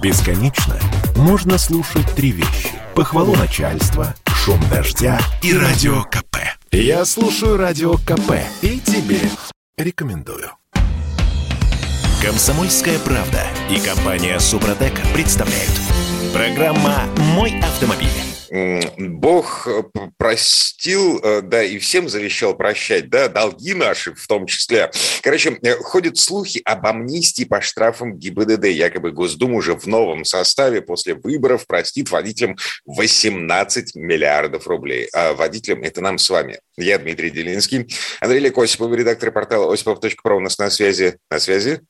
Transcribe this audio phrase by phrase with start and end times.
[0.00, 0.78] Бесконечно
[1.16, 2.70] можно слушать три вещи.
[2.94, 6.36] Похвалу начальства, шум дождя и радио КП.
[6.70, 9.18] Я слушаю радио КП и тебе
[9.76, 10.52] рекомендую.
[12.22, 15.72] Комсомольская правда и компания Супротек представляют.
[16.32, 17.04] Программа
[17.34, 18.37] «Мой автомобиль».
[18.50, 19.82] Бог э,
[20.16, 24.90] простил, э, да, и всем завещал прощать, да, долги наши в том числе.
[25.22, 28.66] Короче, э, ходят слухи об амнистии по штрафам ГИБДД.
[28.66, 32.56] Якобы Госдума уже в новом составе после выборов простит водителям
[32.86, 35.08] 18 миллиардов рублей.
[35.12, 36.60] А водителям это нам с вами.
[36.76, 37.86] Я Дмитрий Делинский.
[38.20, 41.16] Андрей Лек Осипов, редактор портала осипов.про у нас на связи.
[41.30, 41.80] На связи?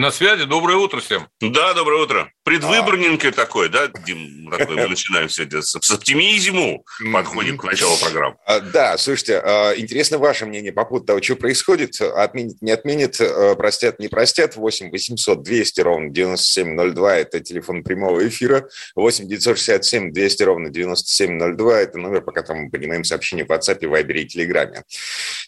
[0.00, 0.44] На связи.
[0.44, 1.28] Доброе утро всем.
[1.42, 2.32] Да, доброе утро.
[2.42, 3.32] Предвыборненький а.
[3.32, 4.50] такой, да, Дим?
[4.50, 8.36] Такой, мы начинаем сегодня с, с оптимизму, подходим к началу программы.
[8.46, 12.00] А, да, слушайте, а, интересно ваше мнение по поводу того, что происходит.
[12.00, 14.56] Отменит, не отменит, а, простят, не простят.
[14.56, 18.70] 8 800 200 ровно 9702– это телефон прямого эфира.
[18.96, 24.14] 8 967 200 ровно 9702– это номер, по которому мы принимаем сообщения в WhatsApp, Viber
[24.14, 24.82] и Telegram.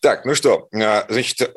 [0.02, 1.50] Так, ну что, значит,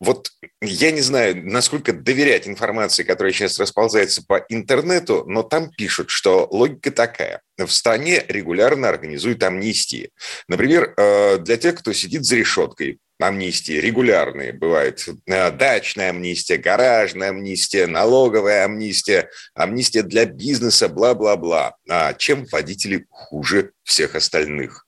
[0.00, 0.30] вот
[0.62, 6.46] я не знаю, насколько доверять информации, которая сейчас расползается по интернету, но там пишут, что
[6.50, 7.40] логика такая.
[7.56, 10.10] В стране регулярно организуют амнистии.
[10.46, 15.04] Например, э, для тех, кто сидит за решеткой, амнистии регулярные бывают.
[15.26, 21.74] Э, дачная амнистия, гаражная амнистия, налоговая амнистия, амнистия для бизнеса, бла-бла-бла.
[21.88, 24.86] А чем водители хуже всех остальных?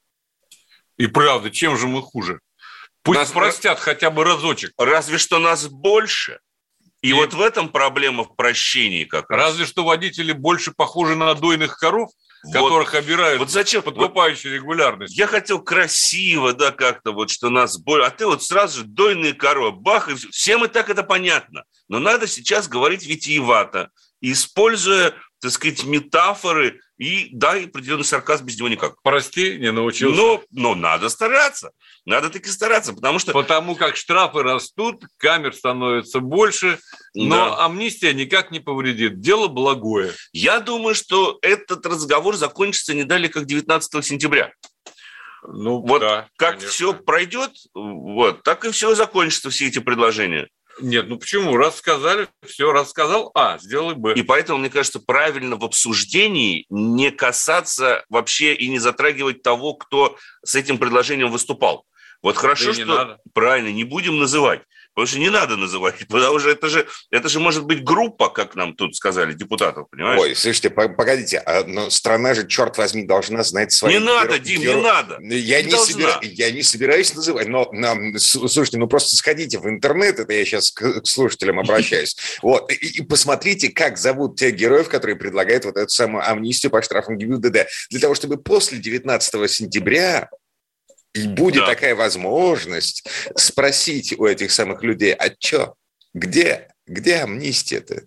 [0.96, 2.40] И правда, чем же мы хуже?
[3.02, 4.72] Пусть нас простят хотя бы разочек.
[4.76, 6.40] Разве что нас больше.
[7.02, 9.50] И, и вот в этом проблема в прощении как раз.
[9.50, 12.10] Разве что водители больше похожи на дойных коров,
[12.42, 15.16] вот, которых обирают вот зачем подкупающие вот, регулярность.
[15.16, 18.06] Я хотел красиво, да, как-то вот, что нас больше.
[18.06, 20.28] А ты вот сразу же дойные коровы, бах, и все.
[20.30, 21.64] Всем и так это понятно.
[21.88, 28.58] Но надо сейчас говорить витиевато, используя, так сказать, метафоры и, да, и определенный сарказм без
[28.58, 29.00] него никак.
[29.02, 30.20] Прости, не научился.
[30.20, 31.70] Но, но надо стараться.
[32.04, 33.32] Надо таки стараться, потому что...
[33.32, 36.78] Потому как штрафы растут, камер становится больше,
[37.14, 37.64] но да.
[37.64, 39.18] амнистия никак не повредит.
[39.18, 40.12] Дело благое.
[40.32, 44.52] Я думаю, что этот разговор закончится не далее, как 19 сентября.
[45.42, 46.68] Ну, вот да, как конечно.
[46.68, 50.48] все пройдет, вот, так и все закончится, все эти предложения.
[50.80, 51.56] Нет, ну почему?
[51.56, 54.14] Раз сказали, все, рассказал, А, сделай Б.
[54.14, 60.16] И поэтому, мне кажется, правильно в обсуждении не касаться вообще и не затрагивать того, кто
[60.44, 61.84] с этим предложением выступал.
[62.22, 62.86] Вот хорошо, да что...
[62.86, 63.18] Надо.
[63.32, 64.62] Правильно, не будем называть.
[65.00, 68.54] Потому что не надо называть, потому что это же, это же может быть группа, как
[68.54, 70.20] нам тут сказали, депутатов, понимаешь?
[70.20, 73.94] Ой, слушайте, погодите, а, но страна же, черт возьми, должна знать свои...
[73.94, 74.38] Не надо, геро...
[74.38, 74.76] Дим, геро...
[74.76, 75.18] не надо.
[75.22, 76.18] Я не, не собира...
[76.20, 80.70] я не собираюсь называть, но, но, слушайте, ну просто сходите в интернет, это я сейчас
[80.70, 85.78] к, к слушателям обращаюсь, вот, и, и посмотрите, как зовут тех героев, которые предлагают вот
[85.78, 90.28] эту самую амнистию по штрафам ГИБДД, для того, чтобы после 19 сентября
[91.14, 91.66] будет да.
[91.66, 95.74] такая возможность спросить у этих самых людей, а что,
[96.14, 98.02] где, где амнистия-то?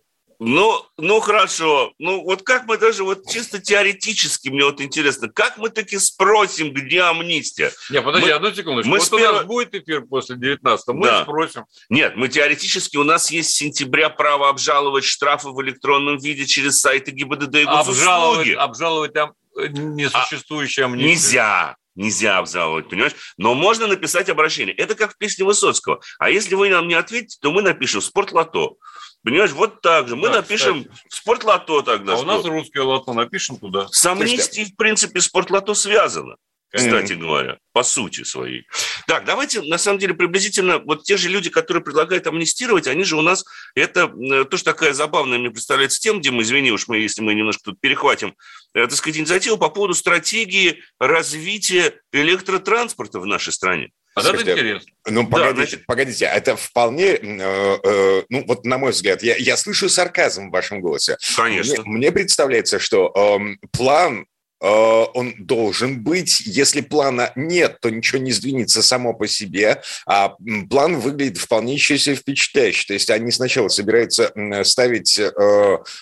[0.46, 1.94] Ну, ну хорошо.
[2.00, 6.74] Ну вот как мы даже вот чисто теоретически мне вот интересно, как мы таки спросим,
[6.74, 7.72] где амнистия?
[7.90, 8.90] Не, подожди, мы, одну секундочку.
[8.90, 9.30] Мы вот сперва...
[9.30, 11.24] у нас будет эфир после 19 мы да.
[11.24, 11.66] спросим.
[11.90, 16.80] Нет, мы теоретически, у нас есть с сентября право обжаловать штрафы в электронном виде через
[16.80, 18.00] сайты ГИБДД и госуслуги.
[18.00, 21.10] Обжаловать, обжаловать там несуществующие а, амнистии.
[21.10, 21.78] Нельзя.
[21.96, 23.14] Нельзя обжаловать, понимаешь?
[23.38, 24.74] Но можно написать обращение.
[24.76, 26.02] Это как в песне Высоцкого.
[26.18, 28.76] А если вы нам не ответите, то мы напишем «Спортлото».
[29.24, 30.16] Понимаешь, вот так же.
[30.16, 31.02] Мы да, напишем кстати.
[31.10, 32.16] «Спортлото» тогда.
[32.16, 33.88] А у нас русское лото напишем туда.
[33.90, 36.38] С амнистией, в принципе, «Спортлото» связано
[36.74, 37.18] кстати mm-hmm.
[37.18, 38.66] говоря, по сути своей.
[39.08, 43.16] Так, давайте, на самом деле, приблизительно, вот те же люди, которые предлагают амнистировать, они же
[43.16, 43.46] у нас,
[43.76, 47.36] это э, тоже такая забавная, мне представляется, тем, где мы, извини уж мы, если мы
[47.36, 48.36] немножко тут перехватим,
[48.74, 53.92] э, так сказать, инициативу по поводу стратегии развития электротранспорта в нашей стране.
[54.16, 54.92] А Слушайте, это интересно.
[55.08, 55.86] Ну, погодите, да, значит...
[55.86, 60.52] погодите, это вполне, э, э, ну, вот на мой взгляд, я, я слышу сарказм в
[60.52, 61.18] вашем голосе.
[61.36, 61.82] Конечно.
[61.84, 64.28] Мне, мне представляется, что э, план
[64.64, 66.42] он должен быть.
[66.42, 70.36] Если плана нет, то ничего не сдвинется само по себе, а
[70.70, 72.88] план выглядит вполне еще себе впечатляюще.
[72.88, 74.32] То есть они сначала собираются
[74.64, 75.32] ставить э,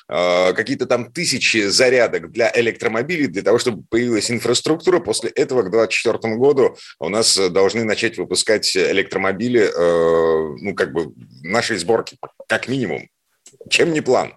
[0.10, 5.00] э, какие-то там тысячи зарядок для электромобилей, для того, чтобы появилась инфраструктура.
[5.00, 9.72] После этого к 2024 году у нас должны начать выпускать электромобили,
[10.62, 12.18] ну, как бы нашей сборки,
[12.48, 13.10] как минимум.
[13.70, 14.36] Чем не план?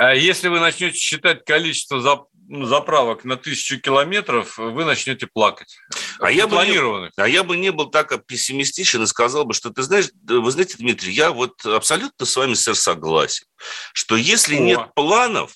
[0.00, 2.00] А если вы начнете считать количество
[2.50, 5.76] заправок на тысячу километров, вы начнете плакать.
[6.18, 9.70] А я, бы не, а я бы не был так пессимистичен и сказал бы, что
[9.70, 13.46] ты знаешь, вы знаете, Дмитрий, я вот абсолютно с вами, сэр, согласен,
[13.92, 14.60] что если О.
[14.60, 15.52] нет планов,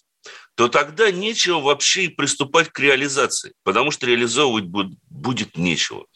[0.54, 6.06] то тогда нечего вообще и приступать к реализации, потому что реализовывать будет, будет нечего.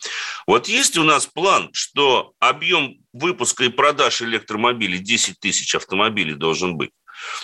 [0.46, 6.76] Вот есть у нас план, что объем выпуска и продаж электромобилей 10 тысяч автомобилей должен
[6.76, 6.90] быть.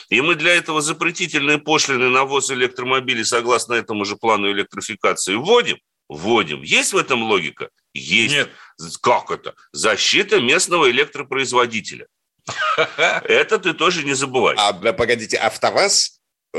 [0.09, 5.79] И мы для этого запретительные пошлины на ввоз электромобилей согласно этому же плану электрификации вводим?
[6.09, 6.63] Вводим.
[6.63, 7.71] Есть в этом логика?
[7.95, 8.35] Есть.
[8.35, 8.51] Нет.
[9.01, 9.55] Как это?
[9.73, 12.07] Защита местного электропроизводителя.
[12.97, 14.55] Это ты тоже не забывай.
[14.59, 16.21] А, погодите, АвтоВАЗ?
[16.53, 16.59] Э,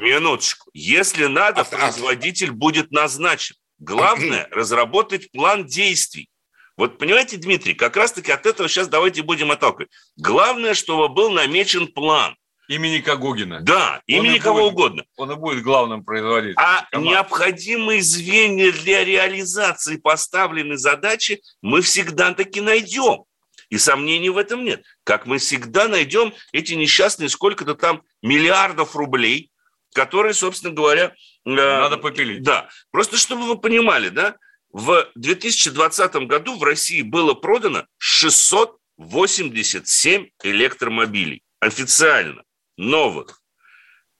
[0.00, 0.70] Минуточку.
[0.72, 3.56] Если надо, производитель будет назначен.
[3.78, 6.30] Главное– разработать план действий.
[6.76, 9.90] Вот понимаете, Дмитрий, как раз-таки от этого сейчас давайте будем отталкивать.
[10.16, 12.36] Главное, чтобы был намечен план.
[12.68, 13.60] Имени Кагогина.
[13.60, 15.04] Да, он имени кого будет, угодно.
[15.16, 16.56] Он и будет главным производителем.
[16.58, 17.10] А команд.
[17.10, 23.24] необходимые звенья для реализации поставленной задачи мы всегда таки найдем.
[23.68, 24.84] И сомнений в этом нет.
[25.04, 29.50] Как мы всегда найдем эти несчастные сколько-то там миллиардов рублей,
[29.92, 31.14] которые, собственно говоря...
[31.44, 32.42] Э, Надо попилить.
[32.42, 32.68] Да.
[32.90, 34.34] Просто чтобы вы понимали, да,
[34.70, 42.42] в 2020 году в России было продано 687 электромобилей официально
[42.76, 43.40] новых.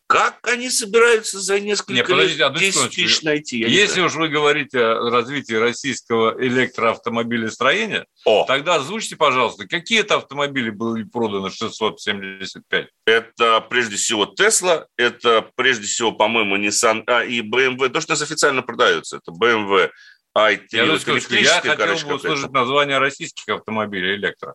[0.08, 3.58] Как они собираются за несколько Нет, лет 10 тысяч найти?
[3.58, 8.44] Если уж вы говорите о развитии российского электроавтомобилестроения, о.
[8.46, 12.86] тогда озвучьте, пожалуйста, какие это автомобили были проданы 675?
[13.04, 17.88] Это прежде всего Tesla, это прежде всего, по-моему, Nissan а, и BMW.
[17.88, 19.90] То, что у нас официально продается, это BMW
[20.38, 20.60] i3.
[20.70, 24.54] Я, я хотел бы услышать название российских автомобилей электро.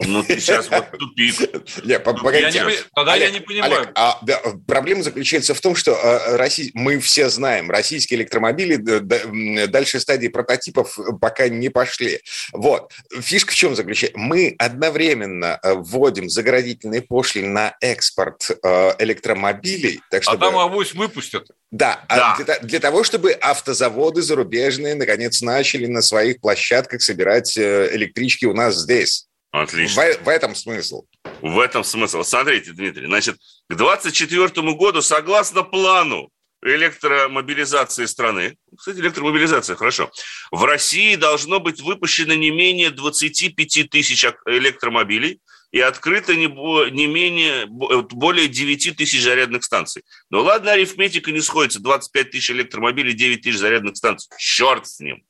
[0.00, 1.34] Ну, ты сейчас вот тупик.
[1.84, 2.64] Не, погодите.
[2.94, 3.88] Тогда я не понимаю.
[3.94, 4.20] А,
[4.66, 8.76] проблема заключается в том, что а, мы все знаем, российские электромобили
[9.66, 12.20] дальше стадии прототипов пока не пошли.
[12.52, 12.92] Вот.
[13.20, 14.18] Фишка в чем заключается?
[14.18, 18.50] Мы одновременно а, вводим заградительные пошлины на экспорт
[18.98, 20.00] электромобилей.
[20.10, 20.36] Так чтобы...
[20.36, 21.48] А там авось выпустят.
[21.70, 22.36] Да, да.
[22.44, 28.52] Для, для того, чтобы автозаводы зарубежные наконец начали на своих площадках собирать э, электрички у
[28.52, 29.26] нас здесь.
[29.52, 30.02] Отлично.
[30.02, 31.04] В, в этом смысл.
[31.42, 32.22] В этом смысл.
[32.24, 33.36] Смотрите, Дмитрий, значит,
[33.68, 36.30] к 2024 году, согласно плану
[36.64, 40.10] электромобилизации страны, кстати, электромобилизация, хорошо,
[40.50, 45.40] в России должно быть выпущено не менее 25 тысяч электромобилей
[45.70, 46.46] и открыто не,
[46.90, 50.02] не менее, более 9 тысяч зарядных станций.
[50.30, 54.30] Ну ладно, арифметика не сходится, 25 тысяч электромобилей, 9 тысяч зарядных станций.
[54.38, 55.24] Черт с ним.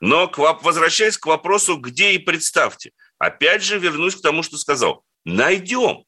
[0.00, 5.04] Но возвращаясь к вопросу, где и представьте– Опять же вернусь к тому, что сказал.
[5.24, 6.04] Найдем.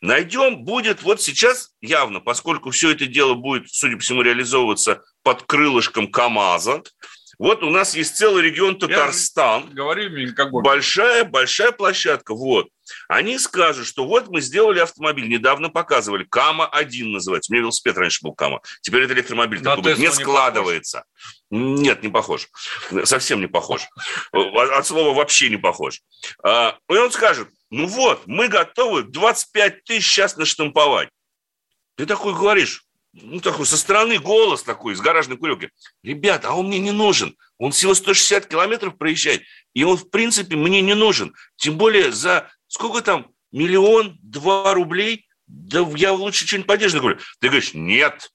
[0.00, 5.44] Найдем, будет вот сейчас явно, поскольку все это дело будет, судя по всему, реализовываться под
[5.44, 6.82] крылышком КАМАЗа,
[7.38, 9.68] вот у нас есть целый регион Татарстан.
[9.68, 12.34] Я говорю, как большая, большая площадка.
[12.34, 12.68] Вот.
[13.08, 17.50] Они скажут, что вот мы сделали автомобиль, недавно показывали, Кама-1 называется.
[17.50, 18.60] У меня велосипед раньше был Кама.
[18.82, 19.60] Теперь это электромобиль.
[19.60, 20.98] Да, такой не складывается.
[20.98, 21.02] Не
[21.52, 22.48] Нет, не похож.
[23.04, 23.86] Совсем не похож.
[24.32, 26.00] От слова вообще не похож.
[26.42, 31.10] А, и он скажет, ну вот, мы готовы 25 тысяч сейчас наштамповать.
[31.96, 35.68] Ты такой говоришь, ну, такой со стороны голос такой, из гаражной курилки.
[36.02, 37.36] Ребята, а он мне не нужен.
[37.58, 39.42] Он всего 160 километров проезжает.
[39.74, 41.34] И он, в принципе, мне не нужен.
[41.56, 45.26] Тем более за сколько там, миллион, два рублей?
[45.46, 47.18] Да я лучше что-нибудь поддержанное куплю.
[47.40, 48.30] Ты говоришь, нет,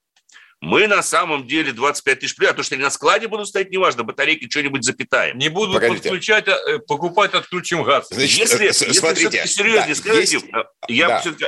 [0.60, 4.04] мы на самом деле 25 тысяч а то, что они на складе будут стоять, неважно,
[4.04, 5.38] батарейки что-нибудь запитаем.
[5.38, 6.02] Не будут Погодите.
[6.02, 8.08] подключать, а, покупать, отключим газ.
[8.10, 10.46] Значит, если, если смотрите, серьезнее да, сказать, есть...
[10.88, 11.20] я да.
[11.20, 11.46] все-таки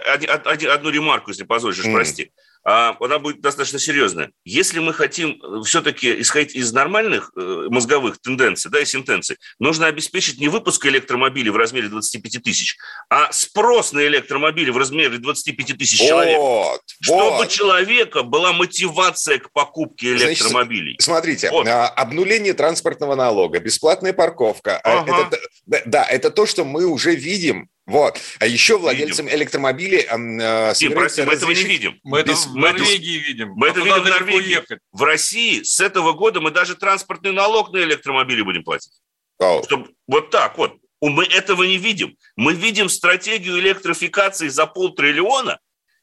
[0.67, 1.93] одну ремарку, если позволишь, mm.
[1.93, 2.31] прости.
[2.63, 4.31] А, она будет достаточно серьезная.
[4.43, 9.87] Если мы хотим э, все-таки исходить из нормальных э, мозговых тенденций, да, и сентенций, нужно
[9.87, 12.77] обеспечить не выпуск электромобилей в размере 25 тысяч,
[13.09, 16.37] а спрос на электромобили в размере 25 тысяч человек.
[16.37, 20.97] Вот, чтобы человека была мотивация к покупке электромобилей.
[20.99, 21.65] Значит, смотрите, вот.
[21.67, 24.77] А, обнуление транспортного налога, бесплатная парковка.
[24.83, 25.29] А, ага.
[25.29, 28.19] Это, да, это то, что мы уже видим вот.
[28.39, 29.39] А еще владельцам видим.
[29.39, 31.99] электромобилей э, Дим, прости, мы этого не видим.
[32.03, 33.53] Мы это в Норвегии видим.
[33.55, 34.49] Мы а это видим в Норвегии.
[34.49, 34.79] Ехать.
[34.91, 38.93] В России с этого года мы даже транспортный налог на электромобили будем платить.
[39.41, 39.63] Oh.
[39.63, 40.75] Чтобы, вот так вот.
[41.01, 42.17] Мы этого не видим.
[42.35, 45.59] Мы видим стратегию электрификации за полтриллиона,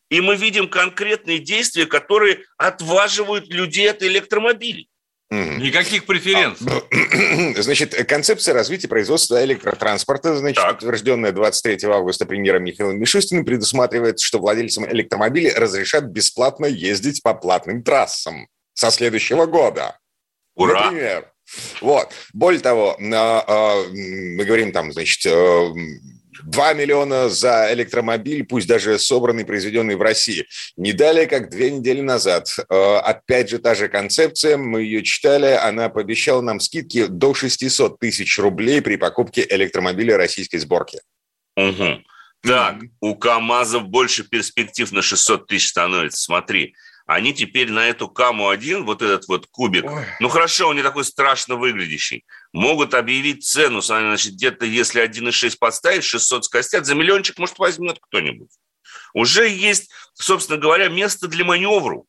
[0.08, 4.88] и мы видим конкретные действия, которые отваживают людей от электромобилей.
[5.30, 6.66] Никаких преференций.
[6.68, 10.76] А, значит, концепция развития производства электротранспорта, значит, так.
[10.76, 17.83] утвержденная 23 августа премьером Михаилом Мишустиным, предусматривает, что владельцам электромобилей разрешат бесплатно ездить по платным
[17.83, 19.99] трассам со следующего года.
[20.54, 20.87] Ура!
[20.87, 21.33] Например.
[21.80, 22.12] Вот.
[22.33, 25.68] Более того, а, мы говорим там, значит, э,
[26.46, 30.46] 2 миллиона за электромобиль, пусть даже собранный, произведенный в России.
[30.76, 32.48] Не далее, как две недели назад.
[32.70, 37.98] Э, опять же, та же концепция, мы ее читали, она пообещала нам скидки до 600
[37.98, 41.00] тысяч рублей при покупке электромобиля российской сборки.
[41.56, 42.02] Угу.
[42.42, 46.74] Так, у КАМАЗов больше перспектив на 600 тысяч становится, смотри
[47.06, 50.04] они теперь на эту Каму-1, вот этот вот кубик, Ой.
[50.20, 56.04] ну хорошо, он не такой страшно выглядящий, могут объявить цену, значит, где-то если 1,6 подставить,
[56.04, 58.50] 600 скостят, за миллиончик, может, возьмет кто-нибудь.
[59.14, 62.06] Уже есть, собственно говоря, место для маневру.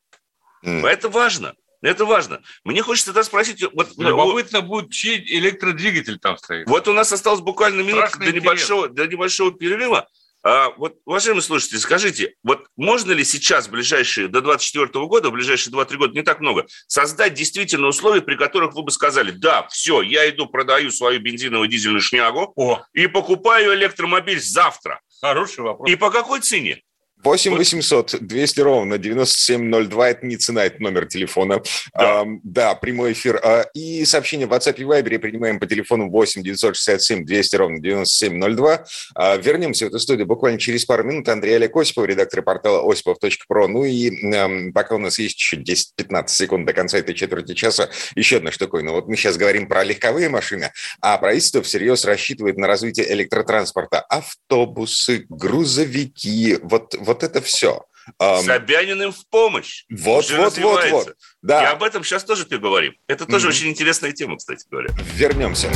[0.65, 0.85] Mm.
[0.87, 1.53] Это важно.
[1.81, 2.41] Это важно.
[2.63, 3.63] Мне хочется тогда спросить...
[3.73, 6.67] Вот, Любопытно будет, чей электродвигатель там стоит.
[6.67, 10.07] Вот у нас осталось буквально минутка до небольшого, до небольшого перерыва.
[10.43, 15.33] А, вот, уважаемые слушатели, скажите, вот можно ли сейчас, в ближайшие, до 2024 года, в
[15.33, 19.67] ближайшие 2-3 года, не так много, создать действительно условия, при которых вы бы сказали, да,
[19.67, 22.83] все, я иду, продаю свою бензиновую дизельную шнягу О.
[22.93, 25.01] и покупаю электромобиль завтра.
[25.21, 25.89] Хороший вопрос.
[25.89, 26.81] И по какой цене?
[27.23, 30.09] 8 800 200 ровно 9702.
[30.09, 31.61] Это не цена, это номер телефона.
[31.93, 33.39] Да, а, да прямой эфир.
[33.43, 38.85] А, и сообщение в WhatsApp и Viber принимаем по телефону 8 967 200 ровно 9702.
[39.15, 41.27] А, вернемся в эту студию буквально через пару минут.
[41.27, 43.67] Андрей Олег Осипов, редактор портала осипов.про.
[43.67, 47.89] Ну и а, пока у нас есть еще 10-15 секунд до конца этой четверти часа,
[48.15, 48.91] еще одна штуковина.
[48.91, 50.71] Вот мы сейчас говорим про легковые машины,
[51.01, 54.01] а правительство всерьез рассчитывает на развитие электротранспорта.
[54.01, 57.83] Автобусы, грузовики, вот вот это все.
[58.19, 59.83] Собяниным в помощь.
[59.89, 61.15] Вот, вот, вот, вот.
[61.41, 61.63] Да.
[61.63, 62.93] И об этом сейчас тоже поговорим.
[63.07, 63.49] Это тоже mm-hmm.
[63.49, 64.89] очень интересная тема, кстати говоря.
[65.15, 65.69] Вернемся.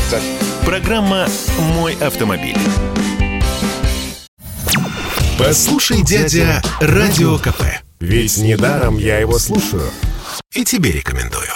[0.65, 1.27] Программа
[1.75, 2.57] «Мой автомобиль».
[5.37, 7.63] Послушай, дядя, Радио КП.
[7.99, 9.89] Ведь недаром я его слушаю.
[10.53, 11.49] И тебе рекомендую.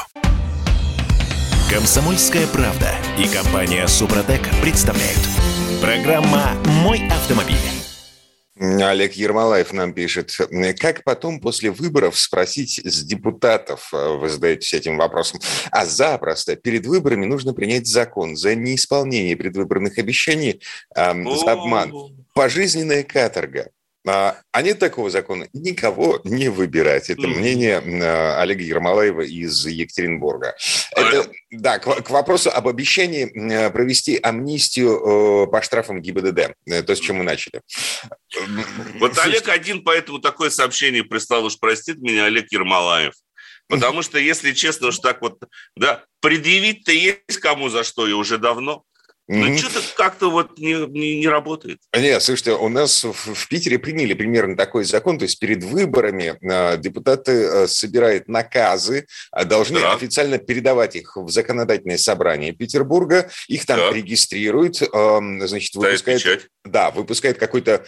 [1.70, 5.20] Комсомольская правда и компания Супротек представляют.
[5.82, 6.54] Программа
[6.84, 7.85] «Мой автомобиль».
[8.58, 10.38] Олег Ермолаев нам пишет,
[10.80, 16.86] как потом после выборов спросить с депутатов, э, вы задаетесь этим вопросом, а запросто перед
[16.86, 20.62] выборами нужно принять закон за неисполнение предвыборных обещаний,
[20.96, 21.92] э, за обман.
[22.34, 23.72] Пожизненная каторга.
[24.08, 27.10] А, а нет такого закона никого не выбирать.
[27.10, 30.56] Это мнение а, Олега Ермолаева из Екатеринбурга.
[30.96, 36.56] Это, да, к, к вопросу об обещании провести амнистию по штрафам ГИБДД.
[36.68, 37.62] Э, то, с чем мы начали.
[39.00, 43.14] Вот Олег один поэтому такое сообщение прислал, уж простит меня, Олег Ермолаев.
[43.68, 45.42] Потому что, если честно, уж так вот,
[45.76, 48.84] да, предъявить-то есть кому за что и уже давно.
[49.28, 49.58] Ну, mm-hmm.
[49.58, 51.80] что-то как-то вот не, не, не работает.
[51.98, 56.38] Нет, слушайте, у нас в, в Питере приняли примерно такой закон, то есть перед выборами
[56.42, 59.94] э, депутаты э, собирают наказы, э, должны да.
[59.94, 63.92] официально передавать их в законодательное собрание Петербурга, их там да.
[63.92, 66.22] регистрируют, э, значит, выпускают...
[66.22, 66.48] Печать.
[66.64, 67.86] Да, выпускает какой-то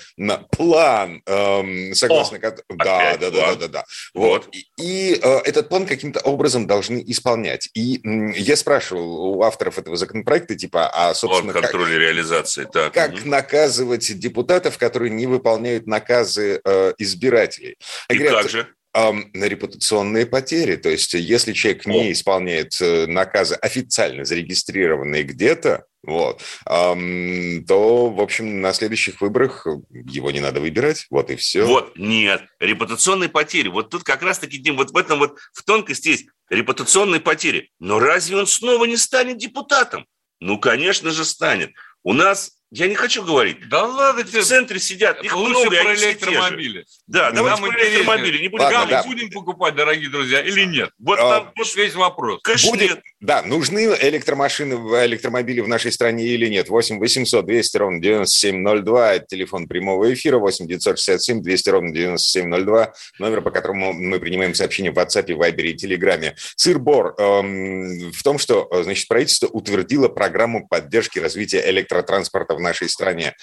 [0.51, 2.37] план, э, согласно...
[2.37, 3.85] О, да, да, да, да, да, да.
[4.13, 4.45] Вот.
[4.45, 4.55] вот.
[4.55, 7.69] И, и э, этот план каким-то образом должны исполнять.
[7.73, 11.26] И э, я спрашивал у авторов этого законопроекта, типа, а, собственно...
[11.27, 12.93] План контроля как, реализации, так.
[12.93, 13.27] Как угу.
[13.27, 17.77] наказывать депутатов, которые не выполняют наказы э, избирателей?
[18.09, 18.67] И Говорят, как же?
[18.93, 20.75] на репутационные потери.
[20.75, 28.61] То есть, если человек не исполняет э, наказы официально зарегистрированные где-то, вот, то, в общем,
[28.61, 31.65] на следующих выборах его не надо выбирать, вот и все.
[31.65, 33.67] Вот, нет, репутационные потери.
[33.67, 37.71] Вот тут как раз-таки, Дим, вот в этом вот, в тонкости есть репутационные потери.
[37.79, 40.05] Но разве он снова не станет депутатом?
[40.39, 41.73] Ну, конечно же, станет.
[42.03, 43.69] У нас я не хочу говорить.
[43.69, 44.41] Да ладно тебе.
[44.41, 45.23] В центре сидят.
[45.23, 46.85] Их Лучше много, про электромобили.
[47.07, 48.41] Да, давайте про электромобили.
[48.41, 49.03] Не будем, ладно, да.
[49.03, 50.89] будем покупать, дорогие друзья, или нет?
[50.99, 52.41] Вот а, там вот весь вопрос.
[52.43, 52.99] Конечно, будет, нет.
[53.21, 54.73] Да, нужны электромашины,
[55.05, 56.67] электромобили в нашей стране или нет?
[56.67, 59.13] 8 800 200 ровно 9702.
[59.13, 60.37] Это телефон прямого эфира.
[60.37, 62.93] 8 967 200 ровно 9702.
[63.19, 66.35] Номер, по которому мы принимаем сообщения в WhatsApp, Viber и Телеграме.
[66.57, 73.35] Сыр-бор эм, в том, что значит, правительство утвердило программу поддержки развития электротранспорта в нашей стране.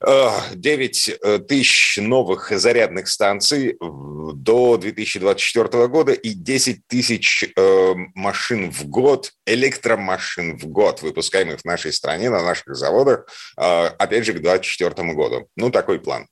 [0.00, 8.84] 9 э, тысяч новых зарядных станций до 2024 года и 10 тысяч э, машин в
[8.86, 14.40] год, электромашин в год, выпускаемых в нашей стране на наших заводах, э, опять же, к
[14.40, 15.48] 2024 году.
[15.56, 16.28] Ну, такой план.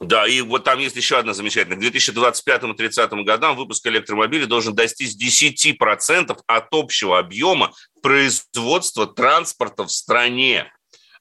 [0.00, 1.76] Да, и вот там есть еще одна замечательная.
[1.76, 7.72] К 2025-2030 годам выпуск электромобилей должен достичь 10% от общего объема
[8.02, 10.72] производства транспорта в стране.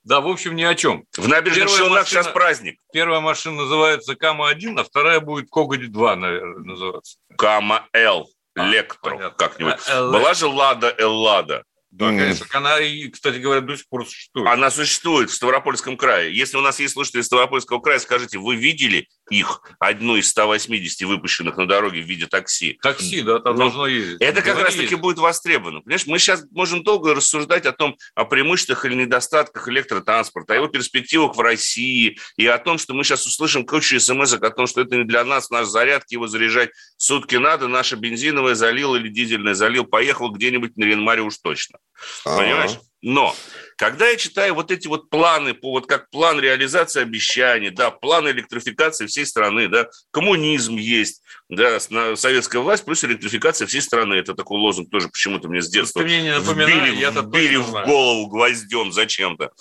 [0.03, 1.05] Да, в общем, ни о чем.
[1.17, 2.79] В набережных Челнах сейчас праздник.
[2.93, 7.17] Первая машина называется Кама-1, а вторая будет Когоди-2, наверное, называться.
[7.37, 8.29] Кама-Л.
[8.55, 9.75] А, Лектро как-нибудь.
[9.87, 11.63] А, Была же Лада Эллада.
[11.91, 12.45] Да, конечно.
[12.53, 12.77] Она,
[13.11, 14.47] кстати говоря, до сих пор существует.
[14.47, 16.35] Она существует в Ставропольском крае.
[16.35, 21.57] Если у нас есть слушатели Ставропольского края, скажите, вы видели их, одну из 180 выпущенных
[21.57, 22.79] на дороге в виде такси?
[22.81, 24.21] Такси, да, там ну, должно ездить.
[24.21, 25.81] Это как раз-таки будет востребовано.
[25.81, 30.67] Понимаешь, мы сейчас можем долго рассуждать о том, о преимуществах или недостатках электротранспорта, о его
[30.67, 34.81] перспективах в России, и о том, что мы сейчас услышим кучу смс о том, что
[34.81, 39.53] это не для нас, наш зарядки, его заряжать сутки надо, наша бензиновая залил или дизельная
[39.53, 41.79] залил, поехал где-нибудь на Ренмаре уж точно.
[42.25, 42.37] А-а-а.
[42.37, 42.79] Понимаешь?
[43.01, 43.33] Но
[43.77, 48.29] когда я читаю вот эти вот планы, по, вот как план реализации обещаний, да, план
[48.29, 54.59] электрификации всей страны, да, коммунизм есть, да, советская власть плюс электрификация всей страны, это такой
[54.59, 58.91] лозунг тоже почему-то мне с детства Ты мне не вбили, я вбили в голову гвоздем
[58.91, 59.51] зачем-то.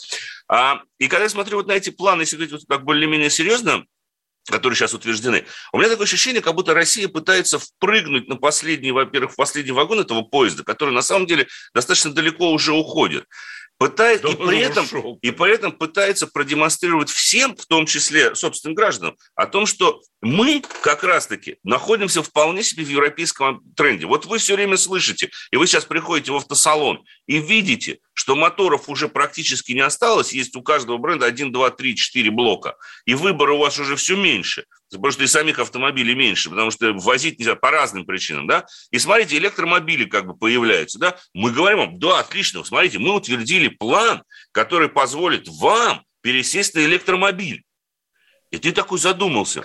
[0.48, 3.84] А, и когда я смотрю вот на эти планы, если говорить вот так более-менее серьезно,
[4.50, 5.44] которые сейчас утверждены.
[5.72, 10.00] У меня такое ощущение, как будто Россия пытается впрыгнуть на последний, во-первых, в последний вагон
[10.00, 13.24] этого поезда, который на самом деле достаточно далеко уже уходит.
[13.78, 14.86] Пытает, да и, при этом,
[15.22, 20.64] и при этом пытается продемонстрировать всем, в том числе собственным гражданам, о том, что мы
[20.82, 24.06] как раз-таки находимся вполне себе в европейском тренде.
[24.06, 28.88] Вот вы все время слышите, и вы сейчас приходите в автосалон и видите, что моторов
[28.88, 32.74] уже практически не осталось, есть у каждого бренда 1, 2, 3, 4 блока,
[33.06, 36.92] и выбора у вас уже все меньше, потому что и самих автомобилей меньше, потому что
[36.94, 41.78] возить нельзя по разным причинам, да, и смотрите, электромобили как бы появляются, да, мы говорим
[41.78, 47.62] вам, да, отлично, смотрите, мы утвердили план, который позволит вам пересесть на электромобиль.
[48.50, 49.62] И ты такой задумался.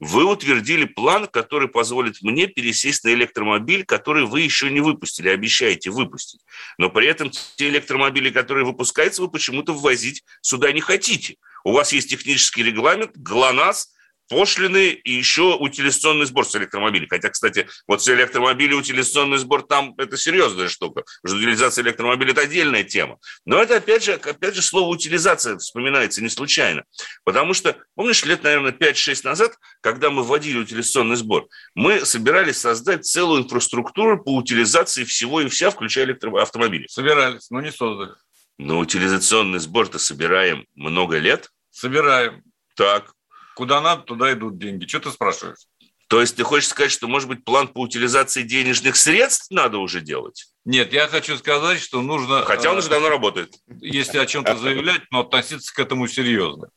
[0.00, 5.90] Вы утвердили план, который позволит мне пересесть на электромобиль, который вы еще не выпустили, обещаете
[5.90, 6.40] выпустить.
[6.78, 11.36] Но при этом те электромобили, которые выпускаются, вы почему-то ввозить сюда не хотите.
[11.64, 13.91] У вас есть технический регламент, ГЛОНАСС,
[14.32, 17.06] пошлины и еще утилизационный сбор с электромобилей.
[17.06, 21.04] Хотя, кстати, вот все электромобили, утилизационный сбор там это серьезная штука.
[21.20, 23.18] Потому что утилизация электромобилей– это отдельная тема.
[23.44, 26.84] Но это, опять же, опять же, слово утилизация вспоминается не случайно.
[27.24, 33.04] Потому что, помнишь, лет, наверное, 5-6 назад, когда мы вводили утилизационный сбор, мы собирались создать
[33.04, 36.86] целую инфраструктуру по утилизации всего и вся, включая электроавтомобили.
[36.86, 38.12] Собирались, но не создали.
[38.56, 41.50] Но утилизационный сбор-то собираем много лет.
[41.70, 42.42] Собираем.
[42.76, 43.12] Так,
[43.54, 44.86] Куда надо, туда идут деньги.
[44.86, 45.66] Что ты спрашиваешь?
[46.08, 50.02] То есть ты хочешь сказать, что, может быть, план по утилизации денежных средств надо уже
[50.02, 50.46] делать?
[50.66, 52.42] Нет, я хочу сказать, что нужно...
[52.42, 53.54] Хотя он уже давно работает.
[53.80, 56.68] Если о чем-то заявлять, но относиться к этому серьезно.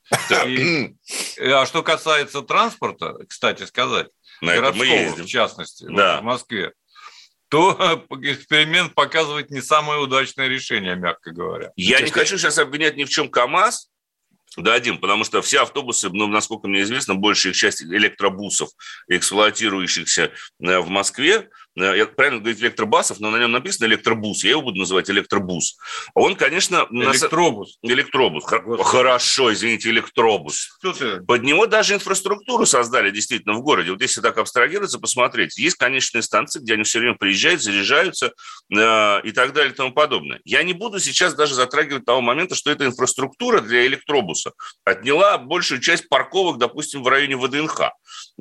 [0.47, 0.95] И,
[1.38, 4.07] а что касается транспорта, кстати сказать,
[4.39, 6.15] На городского, в частности, да.
[6.15, 6.71] вот в Москве,
[7.49, 11.71] то эксперимент показывает не самое удачное решение, мягко говоря.
[11.75, 13.89] Я не хочу сейчас обвинять ни в чем КАМАЗ,
[14.58, 18.70] дадим, потому что все автобусы, ну, насколько мне известно, большая их часть электробусов,
[19.08, 24.61] эксплуатирующихся э, в Москве, я правильно говорить электробасов, но на нем написано электробус, я его
[24.61, 25.77] буду называть электробус.
[26.13, 26.88] Он, конечно...
[26.91, 27.77] Электробус.
[27.83, 27.91] На...
[27.91, 28.43] Электробус.
[28.45, 28.83] Господи.
[28.83, 30.77] Хорошо, извините, электробус.
[30.79, 31.21] Что ты?
[31.21, 33.91] Под него даже инфраструктуру создали действительно в городе.
[33.91, 38.31] Вот если так абстрагироваться, посмотреть, есть конечные станции, где они все время приезжают, заряжаются
[38.73, 40.39] э, и так далее и тому подобное.
[40.45, 44.53] Я не буду сейчас даже затрагивать того момента, что эта инфраструктура для электробуса
[44.85, 47.81] отняла большую часть парковок, допустим, в районе ВДНХ.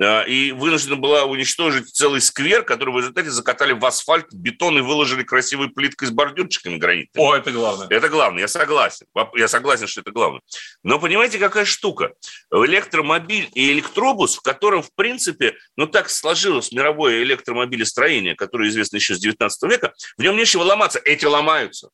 [0.01, 4.81] Э, и вынуждена была уничтожить целый сквер, который в результате закатали в асфальт, бетон и
[4.81, 7.25] выложили красивой плиткой с бордюрчиками гранитными.
[7.25, 7.87] О, это главное.
[7.89, 9.07] Это главное, я согласен.
[9.35, 10.41] Я согласен, что это главное.
[10.83, 12.13] Но понимаете, какая штука?
[12.51, 19.15] Электромобиль и электробус, в котором, в принципе, ну так сложилось мировое электромобилестроение, которое известно еще
[19.15, 20.99] с 19 века, в нем нечего ломаться.
[21.03, 21.89] Эти ломаются.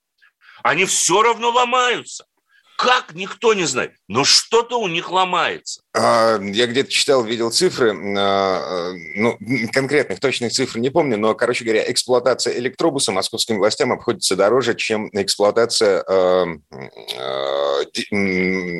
[0.63, 2.25] Они все равно ломаются.
[2.81, 3.91] Как, никто не знает.
[4.07, 5.81] Но что-то у них ломается.
[5.93, 9.37] А, я где-то читал, видел цифры, а, ну,
[9.71, 15.09] конкретных, точных цифр не помню, но, короче говоря, эксплуатация электробуса московским властям обходится дороже, чем
[15.13, 16.47] эксплуатация а,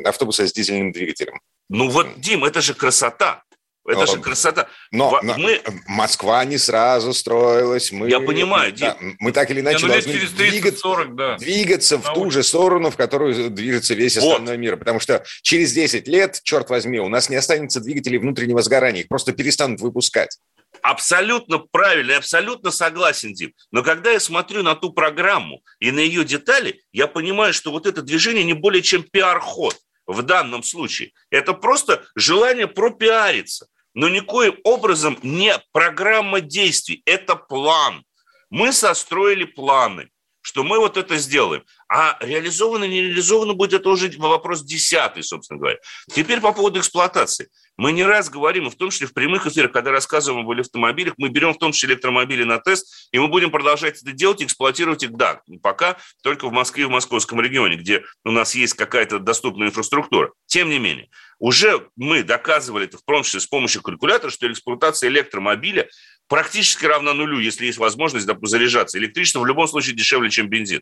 [0.04, 1.40] автобуса с дизельным двигателем.
[1.68, 3.44] Ну вот, Дим, это же красота.
[3.92, 4.68] Это же красота.
[4.90, 5.60] Но, мы...
[5.86, 7.92] Москва не сразу строилась.
[7.92, 8.72] Мы, Я понимаю.
[8.76, 11.36] Да, мы так или иначе ну, должны 30, двигаться, 40, да.
[11.36, 14.60] двигаться в ту же сторону, в которую движется весь остальной вот.
[14.60, 14.76] мир.
[14.76, 19.02] Потому что через 10 лет, черт возьми, у нас не останется двигателей внутреннего сгорания.
[19.02, 20.38] Их просто перестанут выпускать.
[20.80, 23.52] Абсолютно правильно, абсолютно согласен, Дим.
[23.70, 27.86] Но когда я смотрю на ту программу и на ее детали, я понимаю, что вот
[27.86, 29.76] это движение не более чем пиар-ход.
[30.06, 31.12] в данном случае.
[31.30, 33.68] Это просто желание пропиариться.
[33.94, 37.02] Но никоим образом не программа действий.
[37.04, 38.04] Это план.
[38.50, 40.08] Мы состроили планы
[40.42, 41.64] что мы вот это сделаем.
[41.94, 45.76] А реализовано, не реализовано будет, это уже вопрос десятый, собственно говоря.
[46.10, 47.50] Теперь по поводу эксплуатации.
[47.76, 51.28] Мы не раз говорим, в том числе в прямых эфирах, когда рассказываем об автомобилях, мы
[51.28, 55.12] берем в том числе электромобили на тест, и мы будем продолжать это делать эксплуатировать их,
[55.12, 59.68] да, пока только в Москве и в московском регионе, где у нас есть какая-то доступная
[59.68, 60.32] инфраструктура.
[60.46, 65.10] Тем не менее, уже мы доказывали это в том числе с помощью калькулятора, что эксплуатация
[65.10, 65.90] электромобиля
[66.26, 68.96] практически равна нулю, если есть возможность заряжаться.
[68.96, 70.80] Электричество в любом случае дешевле, чем бензин.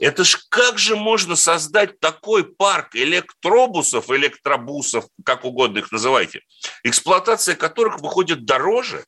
[0.00, 6.40] Это ж как же можно создать такой парк электробусов, электробусов, как угодно их называйте,
[6.82, 9.04] эксплуатация которых выходит дороже,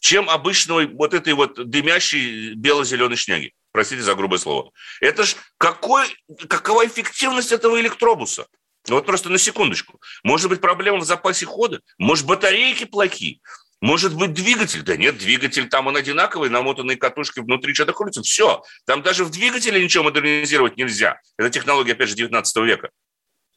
[0.00, 3.52] чем обычного вот этой вот дымящей бело-зеленой шняги.
[3.72, 4.70] Простите за грубое слово.
[5.00, 6.06] Это ж какой,
[6.48, 8.46] какова эффективность этого электробуса?
[8.88, 10.00] Вот просто на секундочку.
[10.24, 11.80] Может быть, проблема в запасе хода?
[11.98, 13.40] Может, батарейки плохие?
[13.82, 14.82] Может быть, двигатель?
[14.82, 18.22] Да нет, двигатель там он одинаковый, намотанные катушки внутри что-то крутится.
[18.22, 18.62] Все.
[18.86, 21.20] Там даже в двигателе ничего модернизировать нельзя.
[21.36, 22.90] Это технология, опять же, 19 века.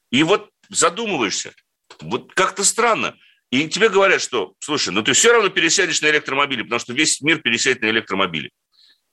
[0.10, 1.54] И вот задумываешься.
[2.02, 3.16] Вот как-то странно.
[3.52, 7.22] И тебе говорят, что, слушай, ну ты все равно пересядешь на электромобили, потому что весь
[7.22, 8.50] мир пересядет на электромобили.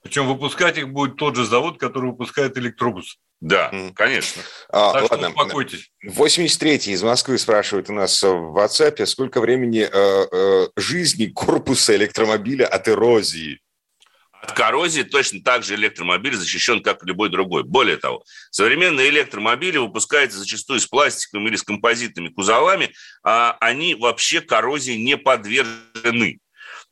[0.03, 3.18] Причем выпускать их будет тот же завод, который выпускает электробус.
[3.42, 3.92] Да, mm.
[3.94, 4.40] конечно.
[4.68, 5.31] А, так ладно.
[5.31, 5.90] что успокойтесь.
[6.07, 12.66] 83-й из Москвы спрашивает у нас в WhatsApp, сколько времени э, э, жизни корпуса электромобиля
[12.66, 13.61] от эрозии?
[14.31, 17.64] От коррозии точно так же электромобиль защищен, как любой другой.
[17.64, 24.40] Более того, современные электромобили выпускаются зачастую с пластиковыми или с композитными кузовами, а они вообще
[24.40, 26.38] коррозии не подвержены.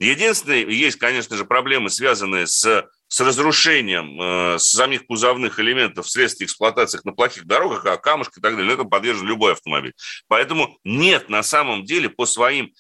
[0.01, 7.01] Единственное, есть, конечно же, проблемы, связанные с с разрушением э, самих кузовных элементов вследствие эксплуатации
[7.03, 9.95] на плохих дорогах, а камушек и так далее, это подвержен любой автомобиль.
[10.29, 12.73] Поэтому нет на самом деле по своим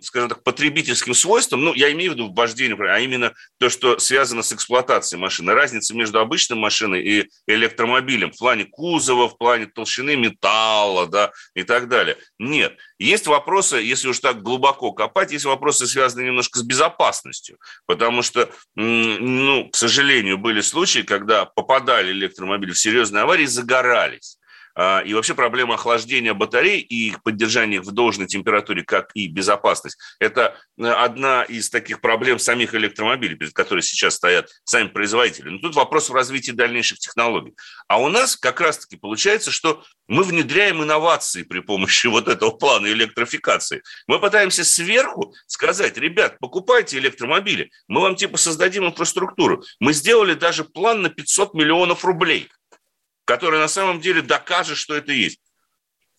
[0.00, 3.98] скажем так, потребительским свойствам, ну, я имею в виду в вождении, а именно то, что
[3.98, 5.52] связано с эксплуатацией машины.
[5.52, 11.62] Разница между обычной машиной и электромобилем в плане кузова, в плане толщины металла, да, и
[11.62, 12.16] так далее.
[12.38, 12.76] Нет.
[12.98, 18.50] Есть вопросы, если уж так глубоко копать, есть вопросы, связанные немножко с безопасностью, потому что,
[18.74, 24.39] ну, к сожалению, были случаи, когда попадали электромобили в серьезные аварии и загорались.
[24.82, 29.98] А, и вообще проблема охлаждения батарей и их поддержания в должной температуре, как и безопасность,
[30.18, 35.50] это э, одна из таких проблем самих электромобилей, перед которыми сейчас стоят сами производители.
[35.50, 37.52] Но тут вопрос в развитии дальнейших технологий.
[37.88, 42.86] А у нас как раз-таки получается, что мы внедряем инновации при помощи вот этого плана
[42.86, 43.82] электрификации.
[44.06, 49.62] Мы пытаемся сверху сказать, ребят, покупайте электромобили, мы вам типа создадим инфраструктуру.
[49.78, 52.48] Мы сделали даже план на 500 миллионов рублей–
[53.30, 55.38] который на самом деле докажет, что это есть.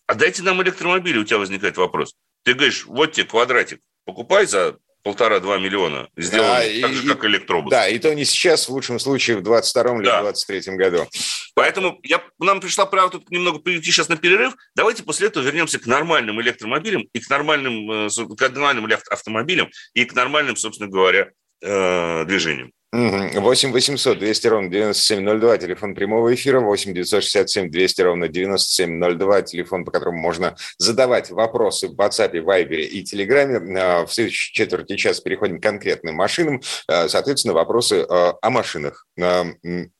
[0.06, 2.14] А дайте нам электромобили, у тебя возникает вопрос.
[2.42, 7.26] Ты говоришь, вот тебе квадратик, покупай за полтора-два миллиона, сделан да, так и, же, как
[7.26, 7.70] электробус.
[7.70, 10.22] Да, и то не сейчас, в лучшем случае, в 22-м или да.
[10.22, 11.06] 23-м году.
[11.54, 14.54] Поэтому я, нам пришла правда тут немного перейти сейчас на перерыв.
[14.74, 20.06] Давайте после этого вернемся к нормальным электромобилям и к нормальным, э, к нормальным автомобилям и
[20.06, 22.72] к нормальным, собственно говоря, э, движениям.
[22.92, 29.90] 8 800 200 ровно 9702, телефон прямого эфира, 8 967 200 ровно 9702, телефон, по
[29.90, 33.78] которому можно задавать вопросы в WhatsApp, Viber и Telegram.
[33.78, 39.06] А, в следующей четверти часа переходим к конкретным машинам, а, соответственно, вопросы а, о машинах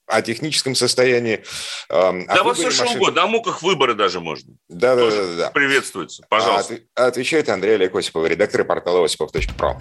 [0.07, 1.43] о техническом состоянии.
[1.89, 4.53] Да во все что угодно, о муках выбора даже можно.
[4.69, 5.51] Да, да, да, да.
[5.51, 6.81] Приветствуется, пожалуйста.
[6.95, 9.79] Отвечает Андрей Олег Осипов, редактор портала осипов.про.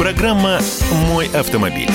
[0.00, 0.60] Программа
[1.08, 1.90] «Мой автомобиль».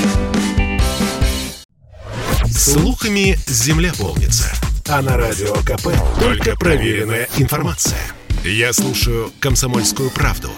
[2.51, 4.53] Слухами земля полнится.
[4.87, 5.87] А на радио КП
[6.19, 7.97] только проверенная информация.
[8.43, 10.51] Я слушаю «Комсомольскую правду»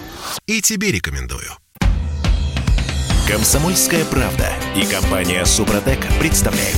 [0.46, 1.50] и тебе рекомендую.
[3.26, 6.76] «Комсомольская правда» и компания «Супротек» представляют.